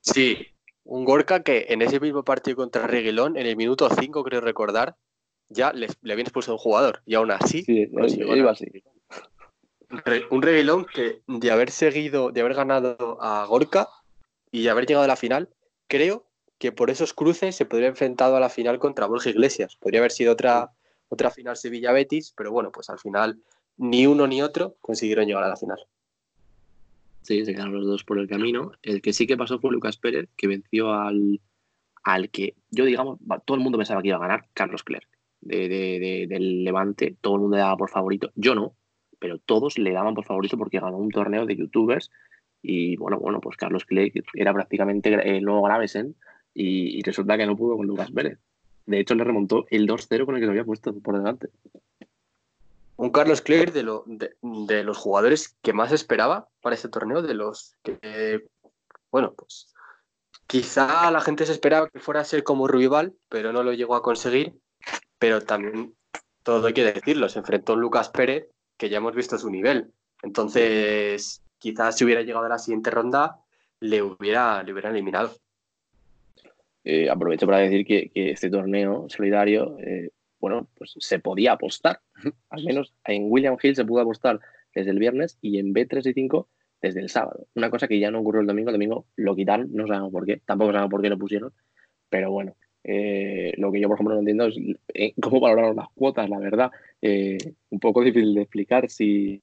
[0.02, 0.48] Sí,
[0.84, 4.96] un Gorka que en ese mismo partido contra Reguilón, en el minuto 5, creo recordar,
[5.50, 7.64] ya le, le habían expulsado un jugador y aún así.
[7.64, 8.66] Sí, iba así.
[10.32, 13.90] Un Reguilón que de haber seguido, de haber ganado a Gorka
[14.52, 15.50] y de haber llegado a la final,
[15.88, 16.26] creo
[16.58, 19.76] que por esos cruces se podría haber enfrentado a la final contra Borja Iglesias.
[19.76, 20.72] Podría haber sido otra,
[21.10, 23.40] otra final Sevilla-Betis, pero bueno, pues al final
[23.78, 25.80] ni uno ni otro consiguieron llegar a la final.
[27.22, 28.72] Sí, se quedaron los dos por el camino.
[28.82, 31.40] El que sí que pasó fue Lucas Pérez, que venció al,
[32.04, 35.08] al que yo, digamos, todo el mundo pensaba que iba a ganar, Carlos Clerc,
[35.42, 37.16] de, del Levante.
[37.22, 38.32] Todo el mundo le daba por favorito.
[38.36, 38.76] Yo no,
[39.24, 42.12] pero todos le daban por favorito porque ganó un torneo de youtubers.
[42.62, 46.18] Y bueno, bueno, pues Carlos Clerc era prácticamente el nuevo Gravesen
[46.54, 48.38] y, resulta que no pudo con Lucas Pérez.
[48.86, 51.48] De hecho, le remontó el 2-0 con el que se había puesto por delante.
[52.98, 57.78] Un Carlos Clerc de, de, los jugadores que más esperaba para este torneo, de los
[57.82, 58.46] que,
[59.10, 59.74] bueno, pues
[60.48, 63.96] quizá la gente se esperaba que fuera a ser como Ruibal, pero no lo llegó
[63.96, 64.54] a conseguir.
[65.18, 65.96] Pero también,
[66.44, 69.92] todo hay que decirlo, se enfrentó a Lucas Pérez, que ya hemos visto su nivel.
[70.22, 73.40] Entonces, quizás si hubiera llegado a la siguiente ronda,
[73.80, 75.32] le hubiera, le hubiera eliminado.
[76.84, 82.02] Eh, aprovecho para decir que, este torneo solidario, eh, bueno, pues se podía apostar.
[82.50, 84.40] Al menos en William Hill se pudo apostar
[84.74, 86.46] desde el viernes y en B3
[86.82, 87.48] desde el sábado.
[87.56, 90.26] Una cosa que ya no ocurrió el domingo, el domingo lo quitaron, no sabemos por
[90.26, 91.54] qué, tampoco sabemos por qué lo pusieron,
[92.10, 94.48] pero bueno, eh, lo que yo por ejemplo no entiendo
[94.94, 96.72] es cómo valoraron las cuotas, la verdad.
[97.02, 99.40] un poco difícil de explicar si...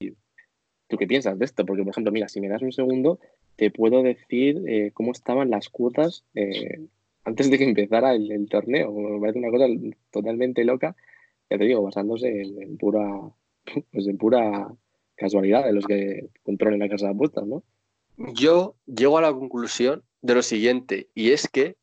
[0.89, 1.65] ¿Tú qué piensas de esto?
[1.65, 3.21] Porque, por ejemplo, mira, si me das un segundo,
[3.55, 6.25] te puedo decir cómo estaban las cuotas
[7.25, 8.93] antes de que empezara el, torneo.
[8.93, 9.67] Me parece una cosa
[10.11, 10.97] totalmente loca,
[11.49, 13.07] ya te digo, basándose en, pura,
[13.93, 14.73] pues en pura
[15.17, 17.63] casualidad de los que controlen la casa de apuestas, ¿no?
[18.35, 21.77] Yo llego a la conclusión de lo siguiente, y es que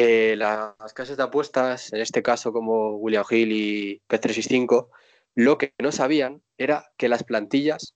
[0.00, 4.88] eh, las casas de apuestas, en este caso como William Hill y P365,
[5.34, 7.94] lo que no sabían era que las plantillas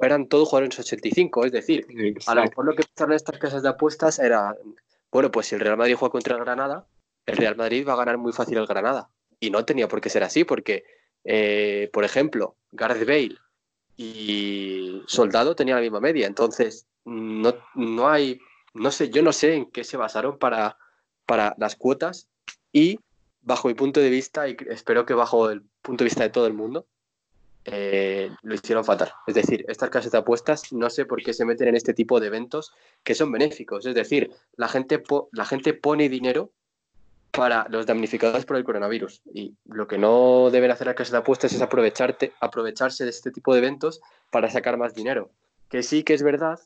[0.00, 1.86] eran todos jugadores 85, es decir,
[2.26, 4.56] a lo mejor lo que pensaron estas casas de apuestas era
[5.12, 6.86] bueno, pues si el Real Madrid juega contra el Granada,
[7.26, 9.10] el Real Madrid va a ganar muy fácil el Granada.
[9.38, 10.84] Y no tenía por qué ser así, porque,
[11.24, 13.36] eh, por ejemplo, Gareth Bale
[13.96, 16.26] y Soldado tenían la misma media.
[16.26, 18.40] Entonces, no, no hay,
[18.72, 20.78] no sé, yo no sé en qué se basaron para,
[21.26, 22.28] para las cuotas.
[22.72, 22.98] Y
[23.42, 26.46] bajo mi punto de vista, y espero que bajo el punto de vista de todo
[26.46, 26.86] el mundo,
[27.64, 29.12] eh, lo hicieron fatal.
[29.26, 32.18] Es decir, estas casas de apuestas no sé por qué se meten en este tipo
[32.18, 32.72] de eventos
[33.04, 33.86] que son benéficos.
[33.86, 36.50] Es decir, la gente, la gente pone dinero
[37.30, 39.22] para los damnificados por el coronavirus.
[39.32, 43.30] Y lo que no deben hacer las casas de apuestas es aprovecharte, aprovecharse de este
[43.30, 45.30] tipo de eventos para sacar más dinero.
[45.68, 46.60] Que sí que es verdad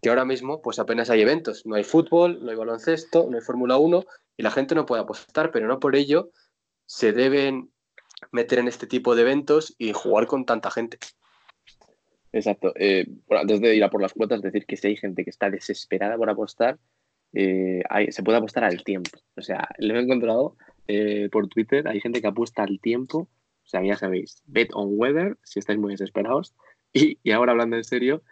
[0.00, 1.66] que ahora mismo pues apenas hay eventos.
[1.66, 4.04] No hay fútbol, no hay baloncesto, no hay Fórmula 1
[4.36, 6.30] y la gente no puede apostar, pero no por ello
[6.86, 7.70] se deben
[8.32, 10.98] meter en este tipo de eventos y jugar con tanta gente.
[12.32, 12.72] Exacto.
[12.76, 15.30] Eh, bueno, antes de ir a por las cuotas, decir que si hay gente que
[15.30, 16.78] está desesperada por apostar,
[17.32, 19.10] eh, se puede apostar al tiempo.
[19.36, 20.56] O sea, lo he encontrado
[20.86, 23.28] eh, por Twitter, hay gente que apuesta al tiempo.
[23.64, 26.54] O sea, ya sabéis, bet on weather si estáis muy desesperados.
[26.90, 28.22] Y, y ahora hablando en serio,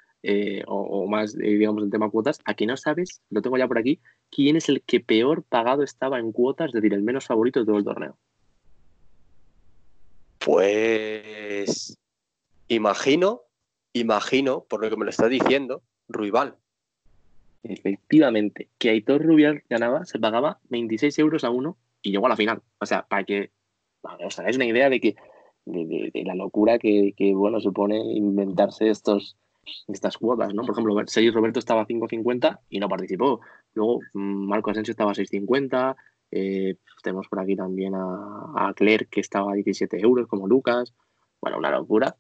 [0.66, 4.00] o, más, digamos, el tema cuotas, aquí no sabes, lo tengo ya por aquí,
[4.30, 7.66] quién es el que peor pagado estaba en cuotas, es decir, el menos favorito de
[7.66, 8.16] todo el torneo.
[10.38, 11.98] Pues
[12.68, 13.42] imagino,
[13.92, 16.56] imagino, por lo que me lo está diciendo, Ruibal.
[17.62, 22.36] Efectivamente, que Aitor Rubial ganaba, se pagaba 26 euros a uno y llegó a la
[22.36, 22.62] final.
[22.78, 23.50] O sea, para que
[24.02, 25.16] os hagáis una idea de que
[25.64, 29.36] de, la locura que, bueno supone inventarse estos
[29.88, 30.62] estas cuotas, ¿no?
[30.62, 33.40] Por ejemplo, Sergio Roberto estaba a 5.50 y no participó.
[33.74, 35.96] Luego mm, Marco Asensio estaba a 6.50,
[36.30, 40.92] eh, tenemos por aquí también a, a Claire que estaba a 17 euros, como Lucas.
[41.40, 42.16] Bueno, una locura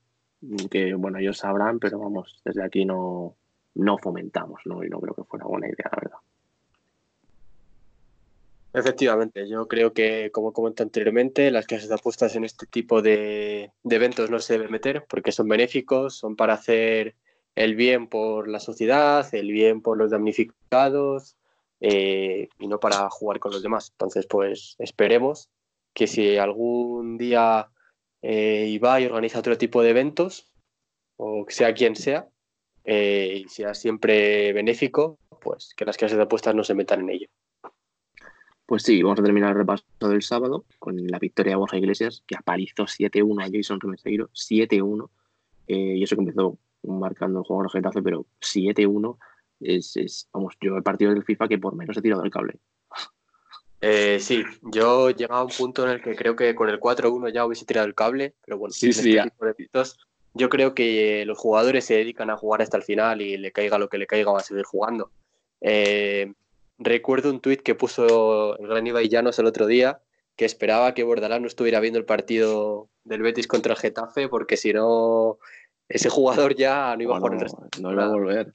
[0.70, 3.36] que, bueno, ellos sabrán, pero vamos, desde aquí no,
[3.74, 4.84] no fomentamos, ¿no?
[4.84, 6.18] Y no creo que fuera buena idea, la verdad.
[8.72, 13.72] Efectivamente, yo creo que, como comenté anteriormente, las casas de apuestas en este tipo de,
[13.82, 17.16] de, eventos no se deben meter porque son benéficos, son para hacer
[17.56, 21.36] el bien por la sociedad, el bien por los damnificados,
[21.80, 23.90] eh, y no para jugar con los demás.
[23.92, 25.48] Entonces, pues esperemos
[25.94, 27.68] que si algún día
[28.22, 30.52] eh, Ibai organiza otro tipo de eventos,
[31.16, 32.28] o sea quien sea,
[32.84, 37.10] eh, y sea siempre benéfico, pues que las clases de apuestas no se metan en
[37.10, 37.28] ello.
[38.66, 42.22] Pues sí, vamos a terminar el repaso del sábado con la victoria de Borja Iglesias,
[42.26, 45.08] que apalizó 7-1 a Jason Remeseiro, 7-1,
[45.68, 49.16] y eso que empezó marcando el juego el Getafe, pero 7-1
[49.60, 52.58] es, vamos, yo el partido del FIFA que por menos he tirado el cable.
[53.80, 56.80] Eh, sí, yo he llegado a un punto en el que creo que con el
[56.80, 59.96] 4-1 ya hubiese tirado el cable, pero bueno, sí, sí, este
[60.34, 63.78] yo creo que los jugadores se dedican a jugar hasta el final y le caiga
[63.78, 65.10] lo que le caiga va a seguir jugando.
[65.62, 66.34] Eh,
[66.78, 70.00] recuerdo un tuit que puso el gran Ibai Llanos el otro día
[70.36, 74.58] que esperaba que Bordalán no estuviera viendo el partido del Betis contra el Getafe porque
[74.58, 75.38] si no
[75.88, 77.66] ese jugador ya no iba a jugar el resto.
[77.80, 78.52] No iba a volver.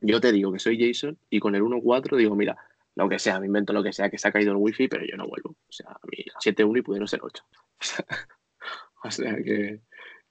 [0.00, 2.56] Yo te digo que soy Jason y con el 1-4 digo, mira,
[2.96, 5.04] lo que sea, me invento lo que sea, que se ha caído el wifi, pero
[5.04, 5.50] yo no vuelvo.
[5.50, 7.44] O sea, a mí 7-1 y pudieron ser 8.
[9.04, 9.80] o sea que,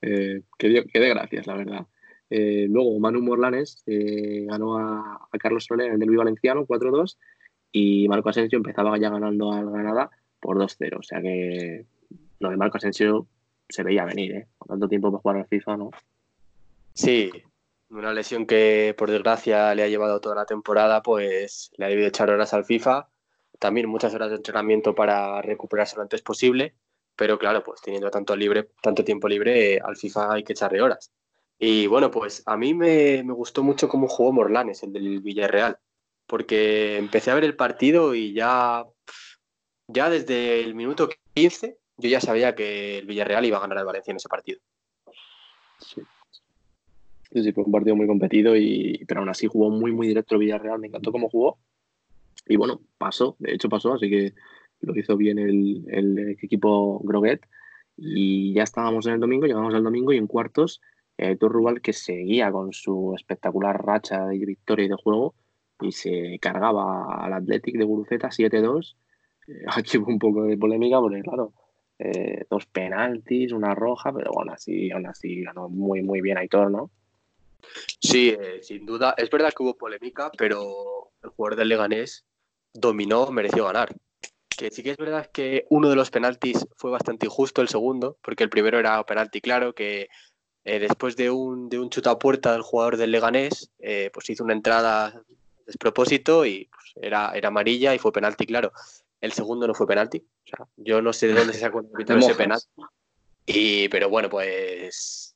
[0.02, 1.88] eh, que, de gracias, la verdad.
[2.30, 7.18] Eh, luego Manu Morlanes eh, ganó a, Carlos Soler en el Derby Valenciano 4-2
[7.72, 11.00] y Marco Asensio empezaba ya ganando al Granada por 2-0.
[11.00, 11.86] O sea que
[12.40, 13.28] lo de Marco Asensio
[13.70, 14.48] se veía venir, ¿eh?
[14.58, 15.92] Con tanto tiempo para jugar al FIFA, ¿no?
[16.94, 17.32] Sí,
[17.90, 22.08] una lesión que por desgracia le ha llevado toda la temporada, pues le ha debido
[22.08, 23.08] echar horas al FIFA,
[23.60, 26.76] también muchas horas de entrenamiento para recuperarse lo antes posible,
[27.16, 31.12] pero claro, pues teniendo tanto, libre, tanto tiempo libre, al FIFA hay que echarle horas.
[31.60, 35.78] Y bueno, pues a mí me, me gustó mucho cómo jugó Morlanes, el del Villarreal,
[36.28, 38.86] porque empecé a ver el partido y ya,
[39.88, 43.86] ya desde el minuto 15 yo ya sabía que el Villarreal iba a ganar al
[43.86, 44.60] Valencia en ese partido.
[45.80, 46.02] Sí.
[47.32, 50.42] Sí, fue un partido muy competido, y, pero aún así jugó muy, muy directo el
[50.42, 50.80] Villarreal.
[50.80, 51.58] Me encantó cómo jugó.
[52.48, 54.34] Y bueno, pasó, de hecho pasó, así que
[54.82, 57.42] lo hizo bien el, equipo Groguet.
[57.96, 60.82] Y ya estábamos en el domingo, llegamos al domingo y en cuartos,
[61.18, 65.36] eh, Rubal que seguía con su espectacular racha de victoria y de juego
[65.80, 68.96] y se cargaba al Athletic de Guruceta 7-2.
[69.48, 71.54] Eh, aquí hubo un poco de polémica porque, claro,
[72.06, 76.70] eh, dos penaltis, una roja, pero bueno, así, aún así ganó muy, muy bien Aitor,
[76.70, 76.92] ¿no?
[78.02, 79.16] Sí, eh, sin duda.
[79.18, 82.26] Es verdad que hubo polémica, pero el jugador del Leganés
[82.74, 83.96] dominó, mereció ganar.
[84.50, 88.18] Que sí que es verdad que uno de los penaltis fue bastante injusto, el segundo,
[88.22, 90.10] porque el primero era penalti claro, que
[90.66, 91.90] eh, después de un, de un
[92.20, 93.72] puerta del jugador del Leganés,
[94.12, 95.24] pues hizo una entrada
[95.66, 98.74] despropósito y pues, era, era amarilla y fue penalti claro.
[99.24, 100.18] El segundo no fue penalti.
[100.18, 101.82] O sea, yo no sé de dónde se sacó
[102.20, 102.68] ese penalti.
[103.46, 105.34] Y, pero bueno, pues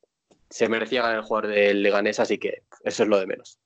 [0.50, 3.60] se merecía ganar el jugador del Leganés, así que eso es lo de menos.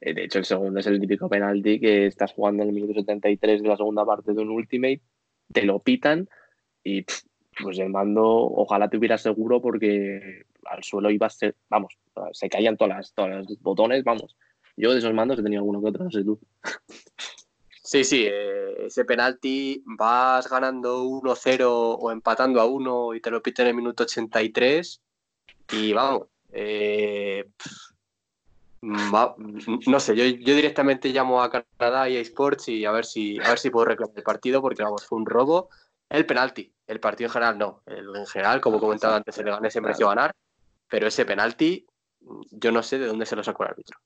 [0.00, 2.92] Eh, de hecho, el segundo es el típico penalti que estás jugando en el minuto
[2.92, 5.00] 73 de la segunda parte de un Ultimate,
[5.52, 6.28] te lo pitan
[6.82, 7.04] y
[7.62, 11.96] pues el mando ojalá te hubiera seguro porque al suelo iba a ser, vamos,
[12.32, 14.36] se caían todas las, todos los botones, vamos.
[14.76, 16.40] Yo de esos mandos he tenido alguno que otro, no sé tú.
[17.90, 21.66] Sí, sí, eh, ese penalti vas ganando 1-0
[21.98, 25.02] o empatando a 1 y te lo piten en el minuto 83
[25.72, 27.50] y vamos, eh,
[28.82, 33.40] no sé, yo, yo, directamente llamo a Canadá y a Sports y a ver si
[33.40, 35.68] a ver si puedo reclamar el partido porque vamos, fue un robo.
[36.08, 37.82] El penalti, el partido en general no.
[37.86, 40.32] El, en general, como comentaba antes, el Leganés se mereció ganar,
[40.88, 41.84] pero ese penalti,
[42.52, 43.98] yo no sé de dónde se lo sacó el árbitro.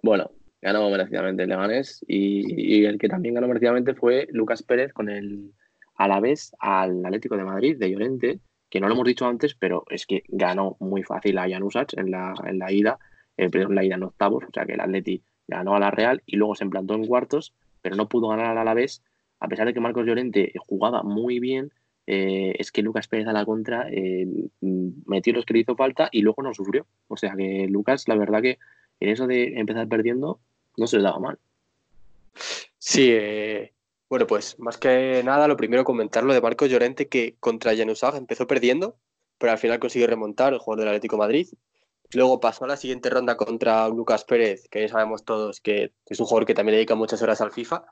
[0.00, 0.30] Bueno,
[0.66, 5.52] ganó merecidamente el Leganés y, el que también ganó merecidamente fue Lucas Pérez con el
[5.94, 10.06] Alavés al Atlético de Madrid de Llorente, que no lo hemos dicho antes, pero es
[10.06, 11.62] que ganó muy fácil a Jan
[11.96, 12.98] en la, en la ida
[13.36, 16.20] eh, en la ida en octavos, o sea que el Atleti ganó a la Real
[16.26, 19.04] y luego se implantó en cuartos, pero no pudo ganar al Alavés,
[19.38, 21.70] a pesar de que Marcos Llorente jugaba muy bien,
[22.08, 24.26] eh, es que Lucas Pérez a la contra eh,
[24.60, 26.86] metió los que le hizo falta y luego no sufrió.
[27.08, 28.58] O sea que Lucas, la verdad que
[29.00, 30.40] en eso de empezar perdiendo,
[30.76, 31.38] no se le daba mal.
[32.78, 33.16] Sí,
[34.08, 38.16] bueno, pues más que nada, lo primero comentar lo de Marcos Llorente, que contra Januzaj
[38.16, 38.96] empezó perdiendo,
[39.38, 41.48] pero al final consiguió remontar el jugador del Atlético Madrid
[42.12, 46.20] Luego pasó a la siguiente ronda contra Lucas Pérez, que ya sabemos todos que es
[46.20, 47.84] un jugador que también dedica muchas horas al FIFA.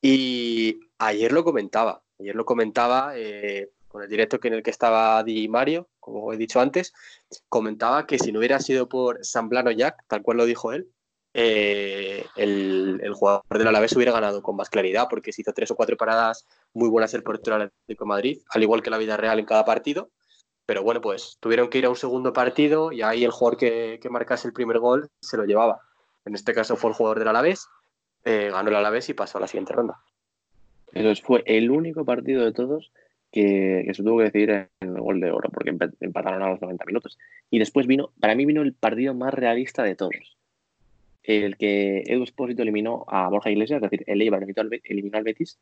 [0.00, 5.22] Y ayer lo comentaba, ayer lo comentaba eh, con el directo en el que estaba
[5.22, 6.92] Di Mario, como he dicho antes,
[7.48, 10.88] comentaba que si no hubiera sido por Samblano Jack, tal cual lo dijo él,
[11.34, 15.76] eh, el, jugador del Alavés hubiera ganado con más claridad, porque se hizo tres o
[15.76, 19.38] cuatro paradas muy buenas el portero Atlético de Madrid, al igual que la vida real
[19.38, 20.10] en cada partido.
[20.66, 24.00] Pero bueno, pues tuvieron que ir a un segundo partido y ahí el jugador que,
[24.10, 25.80] marcase el primer gol se lo llevaba.
[26.24, 27.66] En este caso fue el jugador del Alavés,
[28.24, 29.98] eh, ganó el Alavés y pasó a la siguiente ronda.
[30.92, 32.92] Entonces fue el único partido de todos
[33.32, 36.84] que, se tuvo que decidir en el gol de oro, porque empataron a los 90
[36.84, 37.18] minutos.
[37.50, 40.36] Y después vino, para mí vino el partido más realista de todos.
[41.22, 44.42] El que Edu Espósito eliminó a Borja Iglesias, es decir, el Eibar
[44.84, 45.58] eliminó al Betis,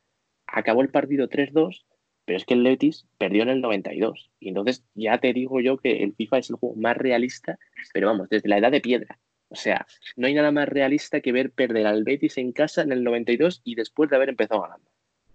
[0.46, 1.84] acabó el partido 3-2
[2.30, 4.30] pero es que el Letis perdió en el 92.
[4.38, 7.58] Y entonces ya te digo yo que el FIFA es el juego más realista,
[7.92, 9.18] pero vamos, desde la edad de piedra.
[9.48, 9.84] O sea,
[10.14, 13.62] no hay nada más realista que ver perder al Betis en casa en el 92
[13.64, 14.88] y después de haber empezado ganando.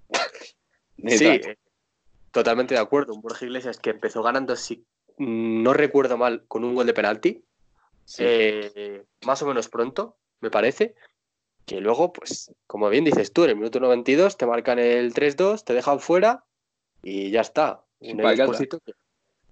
[1.08, 1.42] sí,
[2.32, 3.14] totalmente de acuerdo.
[3.14, 4.86] Un Borja Iglesias que empezó ganando, si
[5.18, 7.44] no recuerdo mal, con un gol de penalti.
[8.20, 10.96] Eh, más o menos pronto, me parece.
[11.66, 15.64] Que luego, pues, como bien dices tú, en el minuto 92 te marcan el 3-2,
[15.64, 16.44] te dejan fuera
[17.02, 17.84] y ya está.
[18.00, 18.22] Un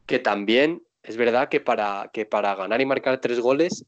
[0.05, 3.85] que, también es verdad que para, que para ganar y marcar tres goles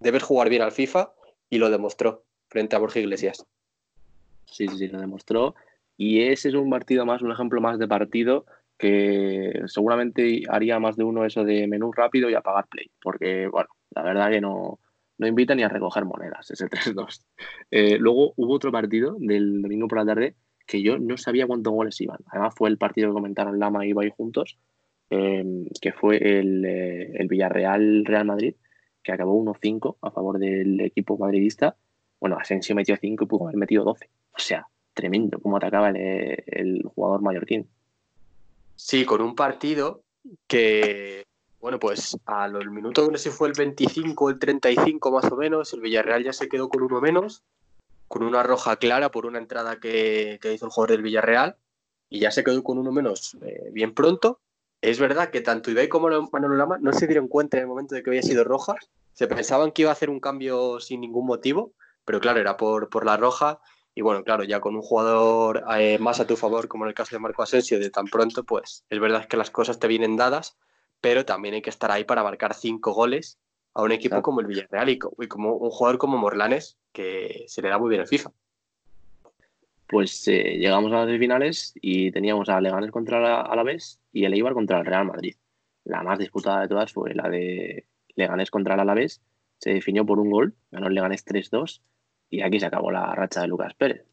[0.00, 1.12] debes jugar bien al FIFA
[1.48, 3.46] y lo demostró frente a Borja Iglesias.
[4.46, 5.54] Sí, sí, sí, lo demostró.
[5.96, 8.44] Y ese es un partido más, un ejemplo más de partido
[8.76, 12.90] que seguramente haría más de uno eso de menú rápido y apagar play.
[13.00, 14.78] Porque, bueno, la verdad que no,
[15.18, 17.22] no invita ni a recoger monedas ese 3-2.
[17.70, 20.34] Eh, luego hubo otro partido del domingo por la tarde
[20.66, 22.18] que yo no sabía cuántos goles iban.
[22.26, 24.58] Además fue el partido que comentaron Lama y Ibai juntos,
[25.10, 28.54] em, que fue el, eh, el Villarreal-Real Madrid,
[29.02, 31.76] que acabó 1-5 a favor del equipo madridista.
[32.20, 34.08] Bueno, Asensio metió 5 y pudo haber metido 12.
[34.32, 37.68] O sea, tremendo cómo atacaba el, el jugador mallorquín.
[38.76, 40.02] Sí, con un partido
[40.46, 41.24] que,
[41.62, 45.24] bueno, pues a los minutos, no sé si fue el 25 o el 35 más
[45.32, 47.42] o menos, el Villarreal ya se quedó con uno menos
[48.12, 51.56] con una roja clara por una entrada que, hizo el jugador del Villarreal
[52.10, 54.38] y ya se quedó con uno menos eh, bien pronto.
[54.82, 57.94] Es verdad que tanto Ibai como Manolo Lama no se dieron cuenta en el momento
[57.94, 58.74] de que había sido roja.
[59.14, 61.72] Se pensaban que iba a hacer un cambio sin ningún motivo,
[62.04, 63.60] pero claro, era por, por la roja.
[63.94, 66.94] Y bueno, claro, ya con un jugador eh, más a tu favor, como en el
[66.94, 70.18] caso de Marco Asensio, de tan pronto, pues es verdad que las cosas te vienen
[70.18, 70.58] dadas,
[71.02, 73.38] pero también hay que estar ahí para marcar cinco goles
[73.74, 77.68] a un equipo como el Villarreal y como un jugador como Morlanes, que se le
[77.68, 78.30] da muy bien el FIFA.
[79.88, 84.32] Pues eh, llegamos a las finales y teníamos a Leganés contra la Alavés y el
[84.32, 85.34] Eibar contra el Real Madrid.
[85.84, 89.20] La más disputada de todas fue la de Leganés contra el Alavés.
[89.58, 91.82] Se definió por un gol, ganó el Leganés 3-2
[92.30, 94.04] y aquí se acabó la racha de Lucas Pérez.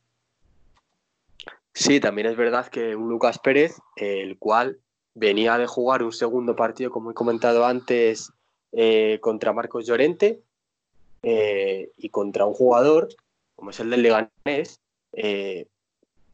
[1.74, 4.80] Sí, también es verdad que un Lucas Pérez, el cual
[5.20, 8.32] venía de jugar un segundo partido, como he comentado antes,
[8.72, 10.40] eh, contra Marcos Llorente
[11.24, 13.10] eh, y contra un jugador
[13.60, 14.80] como es el del Leganés,
[15.12, 15.68] eh,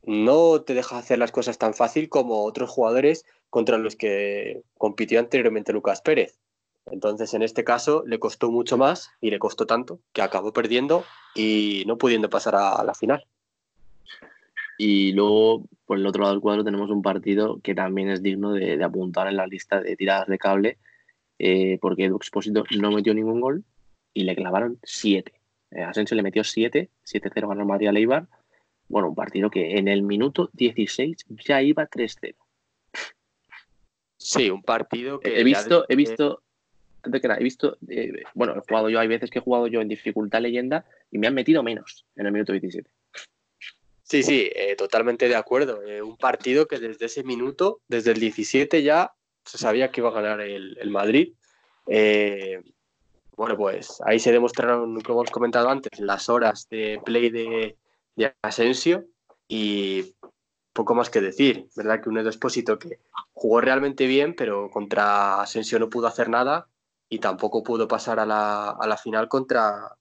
[0.03, 5.19] no te deja hacer las cosas tan fácil como otros jugadores contra los que compitió
[5.19, 6.37] anteriormente Lucas Pérez.
[6.85, 11.03] Entonces, en este caso, le costó mucho más y le costó tanto que acabó perdiendo
[11.33, 13.25] y no pudiendo pasar a, la final.
[14.77, 18.51] Y luego, por el otro lado del cuadro, tenemos un partido que también es digno
[18.51, 20.77] de apuntar en la lista de tiradas de cable,
[21.39, 23.63] eh, porque Edu Expósito no metió ningún gol
[24.13, 25.31] y le clavaron 7.
[25.71, 28.27] Eh, Asensio le metió 7, 7-0 ganó María Leibar
[28.87, 32.35] Bueno, un partido que en el minuto 16 ya iba 3-0.
[34.17, 35.39] Sí, un partido que...
[35.39, 36.41] He visto, he visto,
[37.03, 40.41] he visto, eh, bueno, he jugado yo, hay veces que he jugado yo en dificultad
[40.41, 42.89] leyenda y me han metido menos en el minuto 27.
[44.07, 45.81] Sí, sí, eh, totalmente de acuerdo.
[45.81, 50.09] Eh, un partido que desde ese minuto, desde el 17 ya se sabía que iba
[50.09, 51.33] a ganar el, Madrid.
[53.35, 57.77] bueno, pues ahí se demostraron, como hemos comentado antes, las horas de play de,
[58.41, 59.05] Asensio
[59.47, 60.15] y
[60.71, 62.01] poco más que decir, ¿verdad?
[62.01, 62.99] Que un Espósito que
[63.33, 66.67] jugó realmente bien, pero contra Asensio no pudo hacer nada
[67.09, 69.97] y tampoco pudo pasar a la, final contra,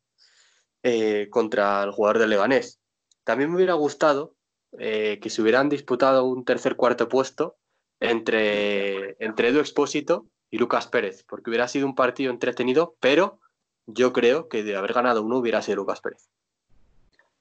[0.83, 2.81] eh, contra el jugador de Leganés.
[3.25, 4.35] También me hubiera gustado
[4.79, 7.57] eh, que se hubieran disputado un tercer cuarto puesto
[8.01, 13.41] entre, entre Edu Expósito y Lucas Pérez, porque hubiera sido un partido entretenido, pero
[13.87, 16.29] yo creo que de haber ganado uno hubiera sido Lucas Pérez.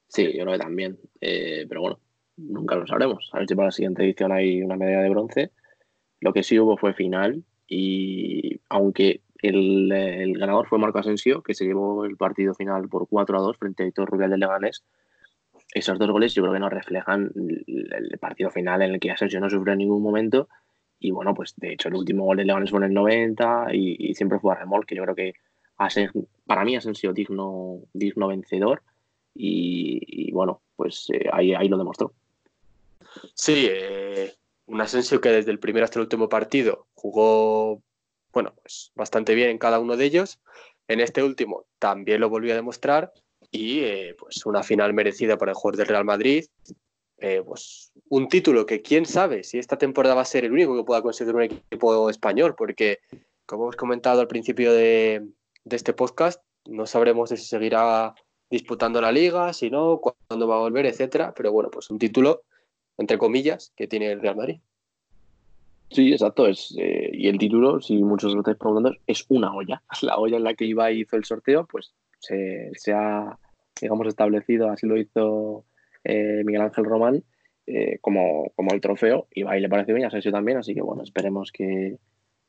[0.08, 0.98] Sí, yo creo que también.
[1.20, 1.98] Eh, pero bueno,
[2.36, 3.30] nunca lo sabremos.
[3.32, 5.50] A ver si para la siguiente edición hay una medalla de bronce.
[6.20, 11.64] Lo que sí hubo fue final y aunque el, ganador fue Marco Asensio, que se
[11.64, 14.84] llevó el partido final por 4 a 2 frente a Héctor Rubial del Leganés,
[15.74, 17.32] esos dos goles yo creo que no reflejan
[17.66, 20.48] el, partido final en el que Asensio no sufrió en ningún momento
[21.00, 24.14] y bueno, pues de hecho el último gol del Leganés fue en el 90 y,
[24.14, 24.94] siempre fue a remolque.
[24.94, 25.34] Yo creo que
[26.46, 28.82] para mí Asensio digno, digno vencedor
[29.34, 32.12] y, bueno, pues eh, ahí, lo demostró.
[33.34, 34.32] Sí, eh,
[34.66, 37.82] un Asensio que desde el primer hasta el último partido jugó,
[38.32, 40.40] bueno, pues bastante bien en cada uno de ellos.
[40.86, 43.12] En este último también lo volvió a demostrar
[43.54, 46.44] y eh, pues una final merecida para el jugador del Real Madrid.
[47.18, 50.76] Eh, pues un título que quién sabe si esta temporada va a ser el único
[50.76, 52.98] que pueda conseguir un equipo español, porque
[53.46, 55.24] como hemos comentado al principio de,
[55.70, 58.14] este podcast, no sabremos si seguirá
[58.50, 61.32] disputando la liga, si no, cuándo va a volver, etcétera.
[61.34, 62.42] Pero bueno, pues un título
[62.98, 64.60] entre comillas, que tiene el Real Madrid.
[65.90, 66.46] Sí, exacto.
[66.46, 69.82] Es, eh, y el título, si muchos lo estáis preguntando, es una olla.
[70.02, 73.38] La olla en la que iba hizo el sorteo, pues se, ha,
[73.80, 75.64] digamos, establecido, así lo hizo
[76.04, 77.24] eh, Miguel Ángel Román,
[77.66, 79.26] eh, como, como el trofeo.
[79.32, 80.58] Y y le parece bien, a también.
[80.58, 81.98] Así que bueno, esperemos que,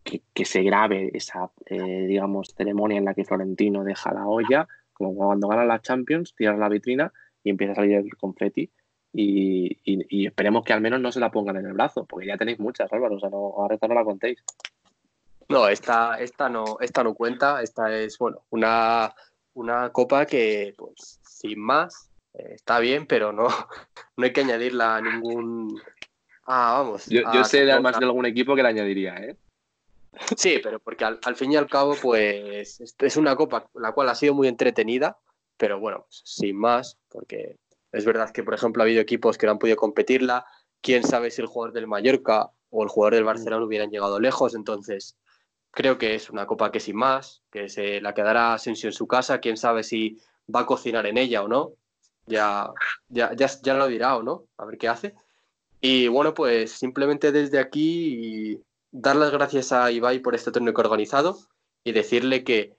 [0.04, 5.48] que, se grabe esa, digamos, ceremonia en la que Florentino deja la olla, como cuando
[5.48, 7.12] gana la Champions, tira la vitrina
[7.44, 8.72] y empieza a salir el confeti
[9.18, 12.60] y, esperemos que al menos no se la pongan en el brazo, porque ya tenéis
[12.60, 14.44] muchas, Álvaro, o sea, no, ahora esta no la contéis.
[15.48, 19.14] No, esta, esta no, esta no cuenta, esta es, bueno, una,
[19.56, 23.48] una copa que, pues, sin más, eh, está bien, pero no,
[24.18, 25.82] no hay que añadirla a ningún...
[26.46, 27.08] Ah, vamos.
[27.08, 29.36] Yo, yo sé además de algún equipo que la añadiría, ¿eh?
[30.38, 34.16] Sí, pero porque al, fin y al cabo, pues, es una copa la cual ha
[34.16, 35.18] sido muy entretenida,
[35.58, 37.58] pero bueno, sin más, porque
[37.92, 40.46] es verdad que, por ejemplo, ha habido equipos que no han podido competirla.
[40.82, 43.28] Quién sabe si el jugador del Mallorca o el jugador del mm.
[43.28, 44.56] Barcelona hubieran llegado lejos.
[44.56, 45.18] Entonces,
[45.76, 49.06] creo que es una copa que sin más, que se la quedará Asensio en su
[49.06, 49.40] casa.
[49.40, 50.18] Quién sabe si
[50.54, 51.74] va a cocinar en ella o no.
[52.26, 52.72] Ya,
[53.10, 55.14] ya, ya, lo dirá o no, a ver qué hace.
[55.80, 58.60] Y bueno, pues simplemente desde aquí
[58.92, 61.38] dar las gracias a Ibai por este torneo que ha organizado
[61.84, 62.76] y decirle que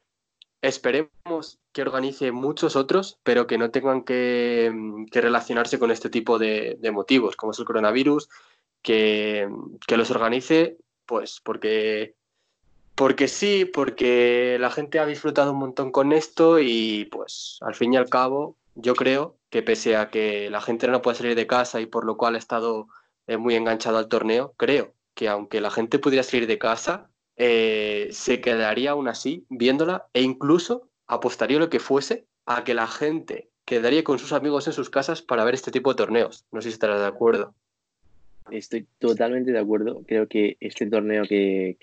[0.67, 4.73] Esperemos que organice muchos otros, pero que no tengan que,
[5.13, 8.29] relacionarse con este tipo de, motivos, como es el coronavirus,
[8.83, 9.49] que,
[9.89, 10.77] los organice,
[11.07, 12.16] pues porque,
[12.97, 17.93] porque sí, porque la gente ha disfrutado un montón con esto y pues al fin
[17.93, 21.47] y al cabo yo creo que pese a que la gente no puede salir de
[21.47, 22.89] casa y por lo cual ha estado
[23.27, 28.09] eh, muy enganchado al torneo, creo que aunque la gente pudiera salir de casa, eh,
[28.13, 33.51] se quedaría aún así viéndola e incluso apostaría lo que fuese a que la gente
[33.67, 36.47] quedaría con sus amigos en sus casas para ver este tipo de torneos.
[36.51, 37.55] No sé si estarás de acuerdo.
[38.51, 40.05] Estoy totalmente de acuerdo.
[40.07, 41.77] Creo que este torneo que,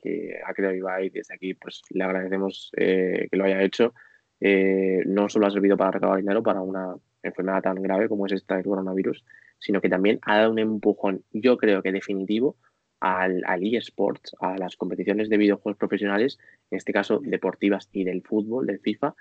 [0.45, 3.93] ha creado Ibai, desde aquí pues le agradecemos eh, que lo haya hecho,
[4.39, 8.34] eh, no solo ha servido para recaudar dinero para una enfermedad tan grave como es
[8.34, 9.24] esta del coronavirus,
[9.59, 12.57] sino que también ha dado un empujón, yo creo que definitivo,
[12.99, 16.39] al, al eSports, a las competiciones de videojuegos profesionales,
[16.72, 19.14] en este caso deportivas y del fútbol, del FIFA,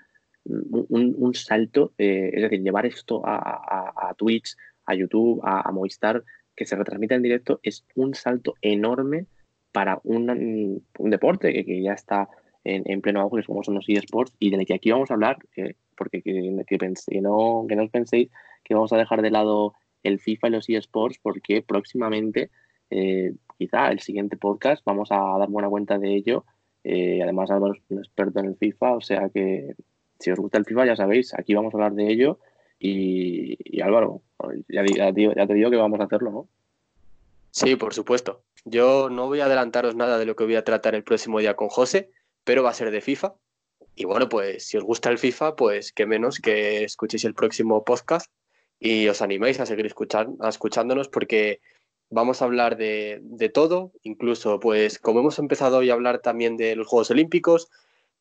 [0.45, 6.23] un, salto, eh, es decir, llevar esto a, Twitch, a YouTube, a, Movistar,
[6.55, 9.25] que se retransmita en directo, es un salto enorme
[9.71, 12.29] para un, deporte que, ya está
[12.63, 15.37] en, pleno auge, como son los eSports, y del que aquí vamos a hablar,
[15.97, 16.31] porque que,
[17.21, 18.29] no, que no os penséis
[18.63, 19.73] que vamos a dejar de lado
[20.03, 22.51] el FIFA y los eSports, porque próximamente
[22.89, 26.45] eh, quizá el siguiente podcast vamos a dar buena cuenta de ello.
[26.83, 29.75] Eh, además, Álvaro es un experto en el FIFA, o sea que
[30.19, 32.39] si os gusta el FIFA, ya sabéis, aquí vamos a hablar de ello
[32.85, 34.21] Y, Álvaro,
[34.67, 36.47] ya, te digo que vamos a hacerlo, ¿no?
[37.49, 38.41] Sí, por supuesto.
[38.65, 41.55] Yo no voy a adelantaros nada de lo que voy a tratar el próximo día
[41.55, 42.11] con José,
[42.43, 43.35] pero va a ser de FIFA.
[43.95, 47.85] Y bueno, pues si os gusta el FIFA, pues qué menos que escuchéis el próximo
[47.85, 48.29] podcast
[48.79, 51.61] y os animéis a seguir escuchándonos porque
[52.09, 56.57] vamos a hablar de, de, todo, incluso pues como hemos empezado hoy a hablar también
[56.57, 57.69] de los Juegos Olímpicos,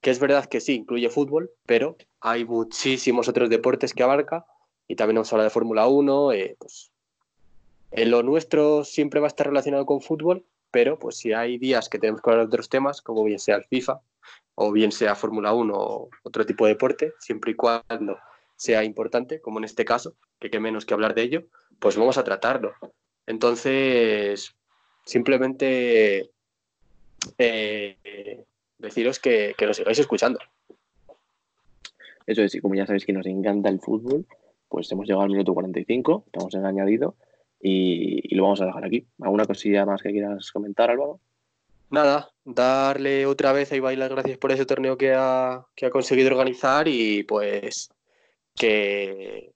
[0.03, 4.45] que es verdad que sí, incluye fútbol, pero hay muchísimos otros deportes que abarca
[4.89, 6.91] y también vamos a hablar de Fórmula 1, eh, pues
[7.93, 11.89] en lo nuestro siempre va a estar relacionado con fútbol, pero pues si hay días
[11.89, 14.01] que tenemos que hablar de otros temas, como bien sea el FIFA
[14.57, 18.19] o bien sea Fórmula 1 o otro tipo de deporte, siempre y cuando
[18.57, 21.45] sea importante, como en este caso, que qué menos que hablar de ello,
[21.79, 22.75] pues vamos a tratarlo.
[23.27, 24.55] Entonces,
[25.05, 26.31] simplemente
[27.39, 28.45] eh,
[28.83, 30.39] deciros que, que nos sigáis escuchando.
[32.27, 34.27] Eso es, y como ya sabéis que nos encanta el fútbol,
[34.69, 37.15] pues hemos llegado al minuto 45, estamos en añadido
[37.61, 39.07] y, lo vamos a dejar aquí.
[39.21, 41.21] ¿Alguna cosilla más que quieras comentar, Álvaro?
[41.91, 45.91] Nada, darle otra vez a Ibai las gracias por ese torneo que ha, que ha
[45.91, 47.91] conseguido organizar y pues
[48.55, 49.53] que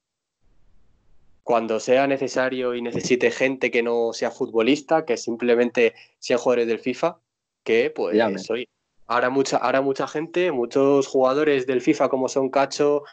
[1.42, 6.80] cuando sea necesario y necesite gente que no sea futbolista, que simplemente sean jugadores del
[6.80, 7.18] FIFA,
[7.64, 8.68] que pues soy.
[9.06, 13.04] Ahora mucha, ahora mucha gente, muchos jugadores del FIFA como son Cacho,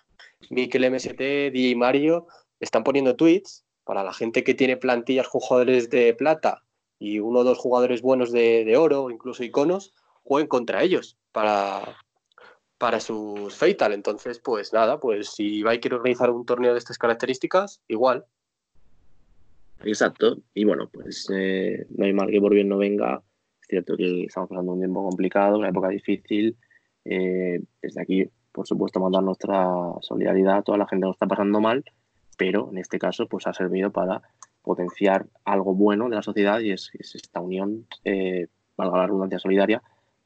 [0.50, 2.28] Mikel MST, DJ Mario,
[2.60, 6.64] están poniendo tweets para la gente que tiene plantillas jugadores de plata
[7.00, 11.98] y uno o dos jugadores buenos de, de oro, incluso iconos, jueguen contra ellos para,
[12.78, 13.94] para sus Fatal.
[13.94, 18.26] Entonces, pues nada, pues si a quiere organizar un torneo de estas características, igual.
[19.84, 20.38] Exacto.
[20.54, 23.22] Y bueno, pues eh, no hay mal que por bien no venga.
[23.74, 26.58] Es cierto que estamos pasando un tiempo complicado, una época difícil.
[27.06, 29.68] Eh, desde aquí, por supuesto, mandar nuestra
[30.02, 31.84] solidaridad a toda la gente que nos está pasando mal
[32.38, 34.22] pero en este caso pues ha servido para
[34.62, 38.48] potenciar algo bueno de la sociedad y es, esta unión, eh,
[38.78, 39.82] valga la redundancia solidaria,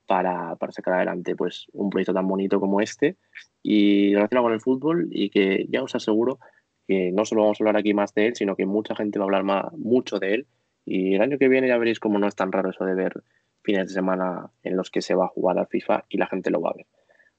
[0.05, 3.17] para, para, sacar adelante pues un proyecto tan bonito como este
[3.61, 6.39] y relacionado con el fútbol y que ya os aseguro
[6.87, 9.25] que no solo vamos a hablar aquí más de él, sino que mucha gente va
[9.25, 10.47] a hablar más, mucho de él
[10.88, 13.21] y el año que viene ya veréis cómo no es tan raro eso de ver
[13.61, 16.49] fines de semana en los que se va a jugar al FIFA y la gente
[16.49, 16.85] lo va a ver.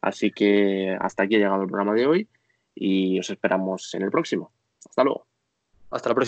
[0.03, 2.29] Así que hasta aquí ha llegado el programa de hoy
[2.75, 4.53] y os esperamos en el próximo.
[4.87, 5.27] Hasta luego.
[5.91, 6.27] Hasta la próxima.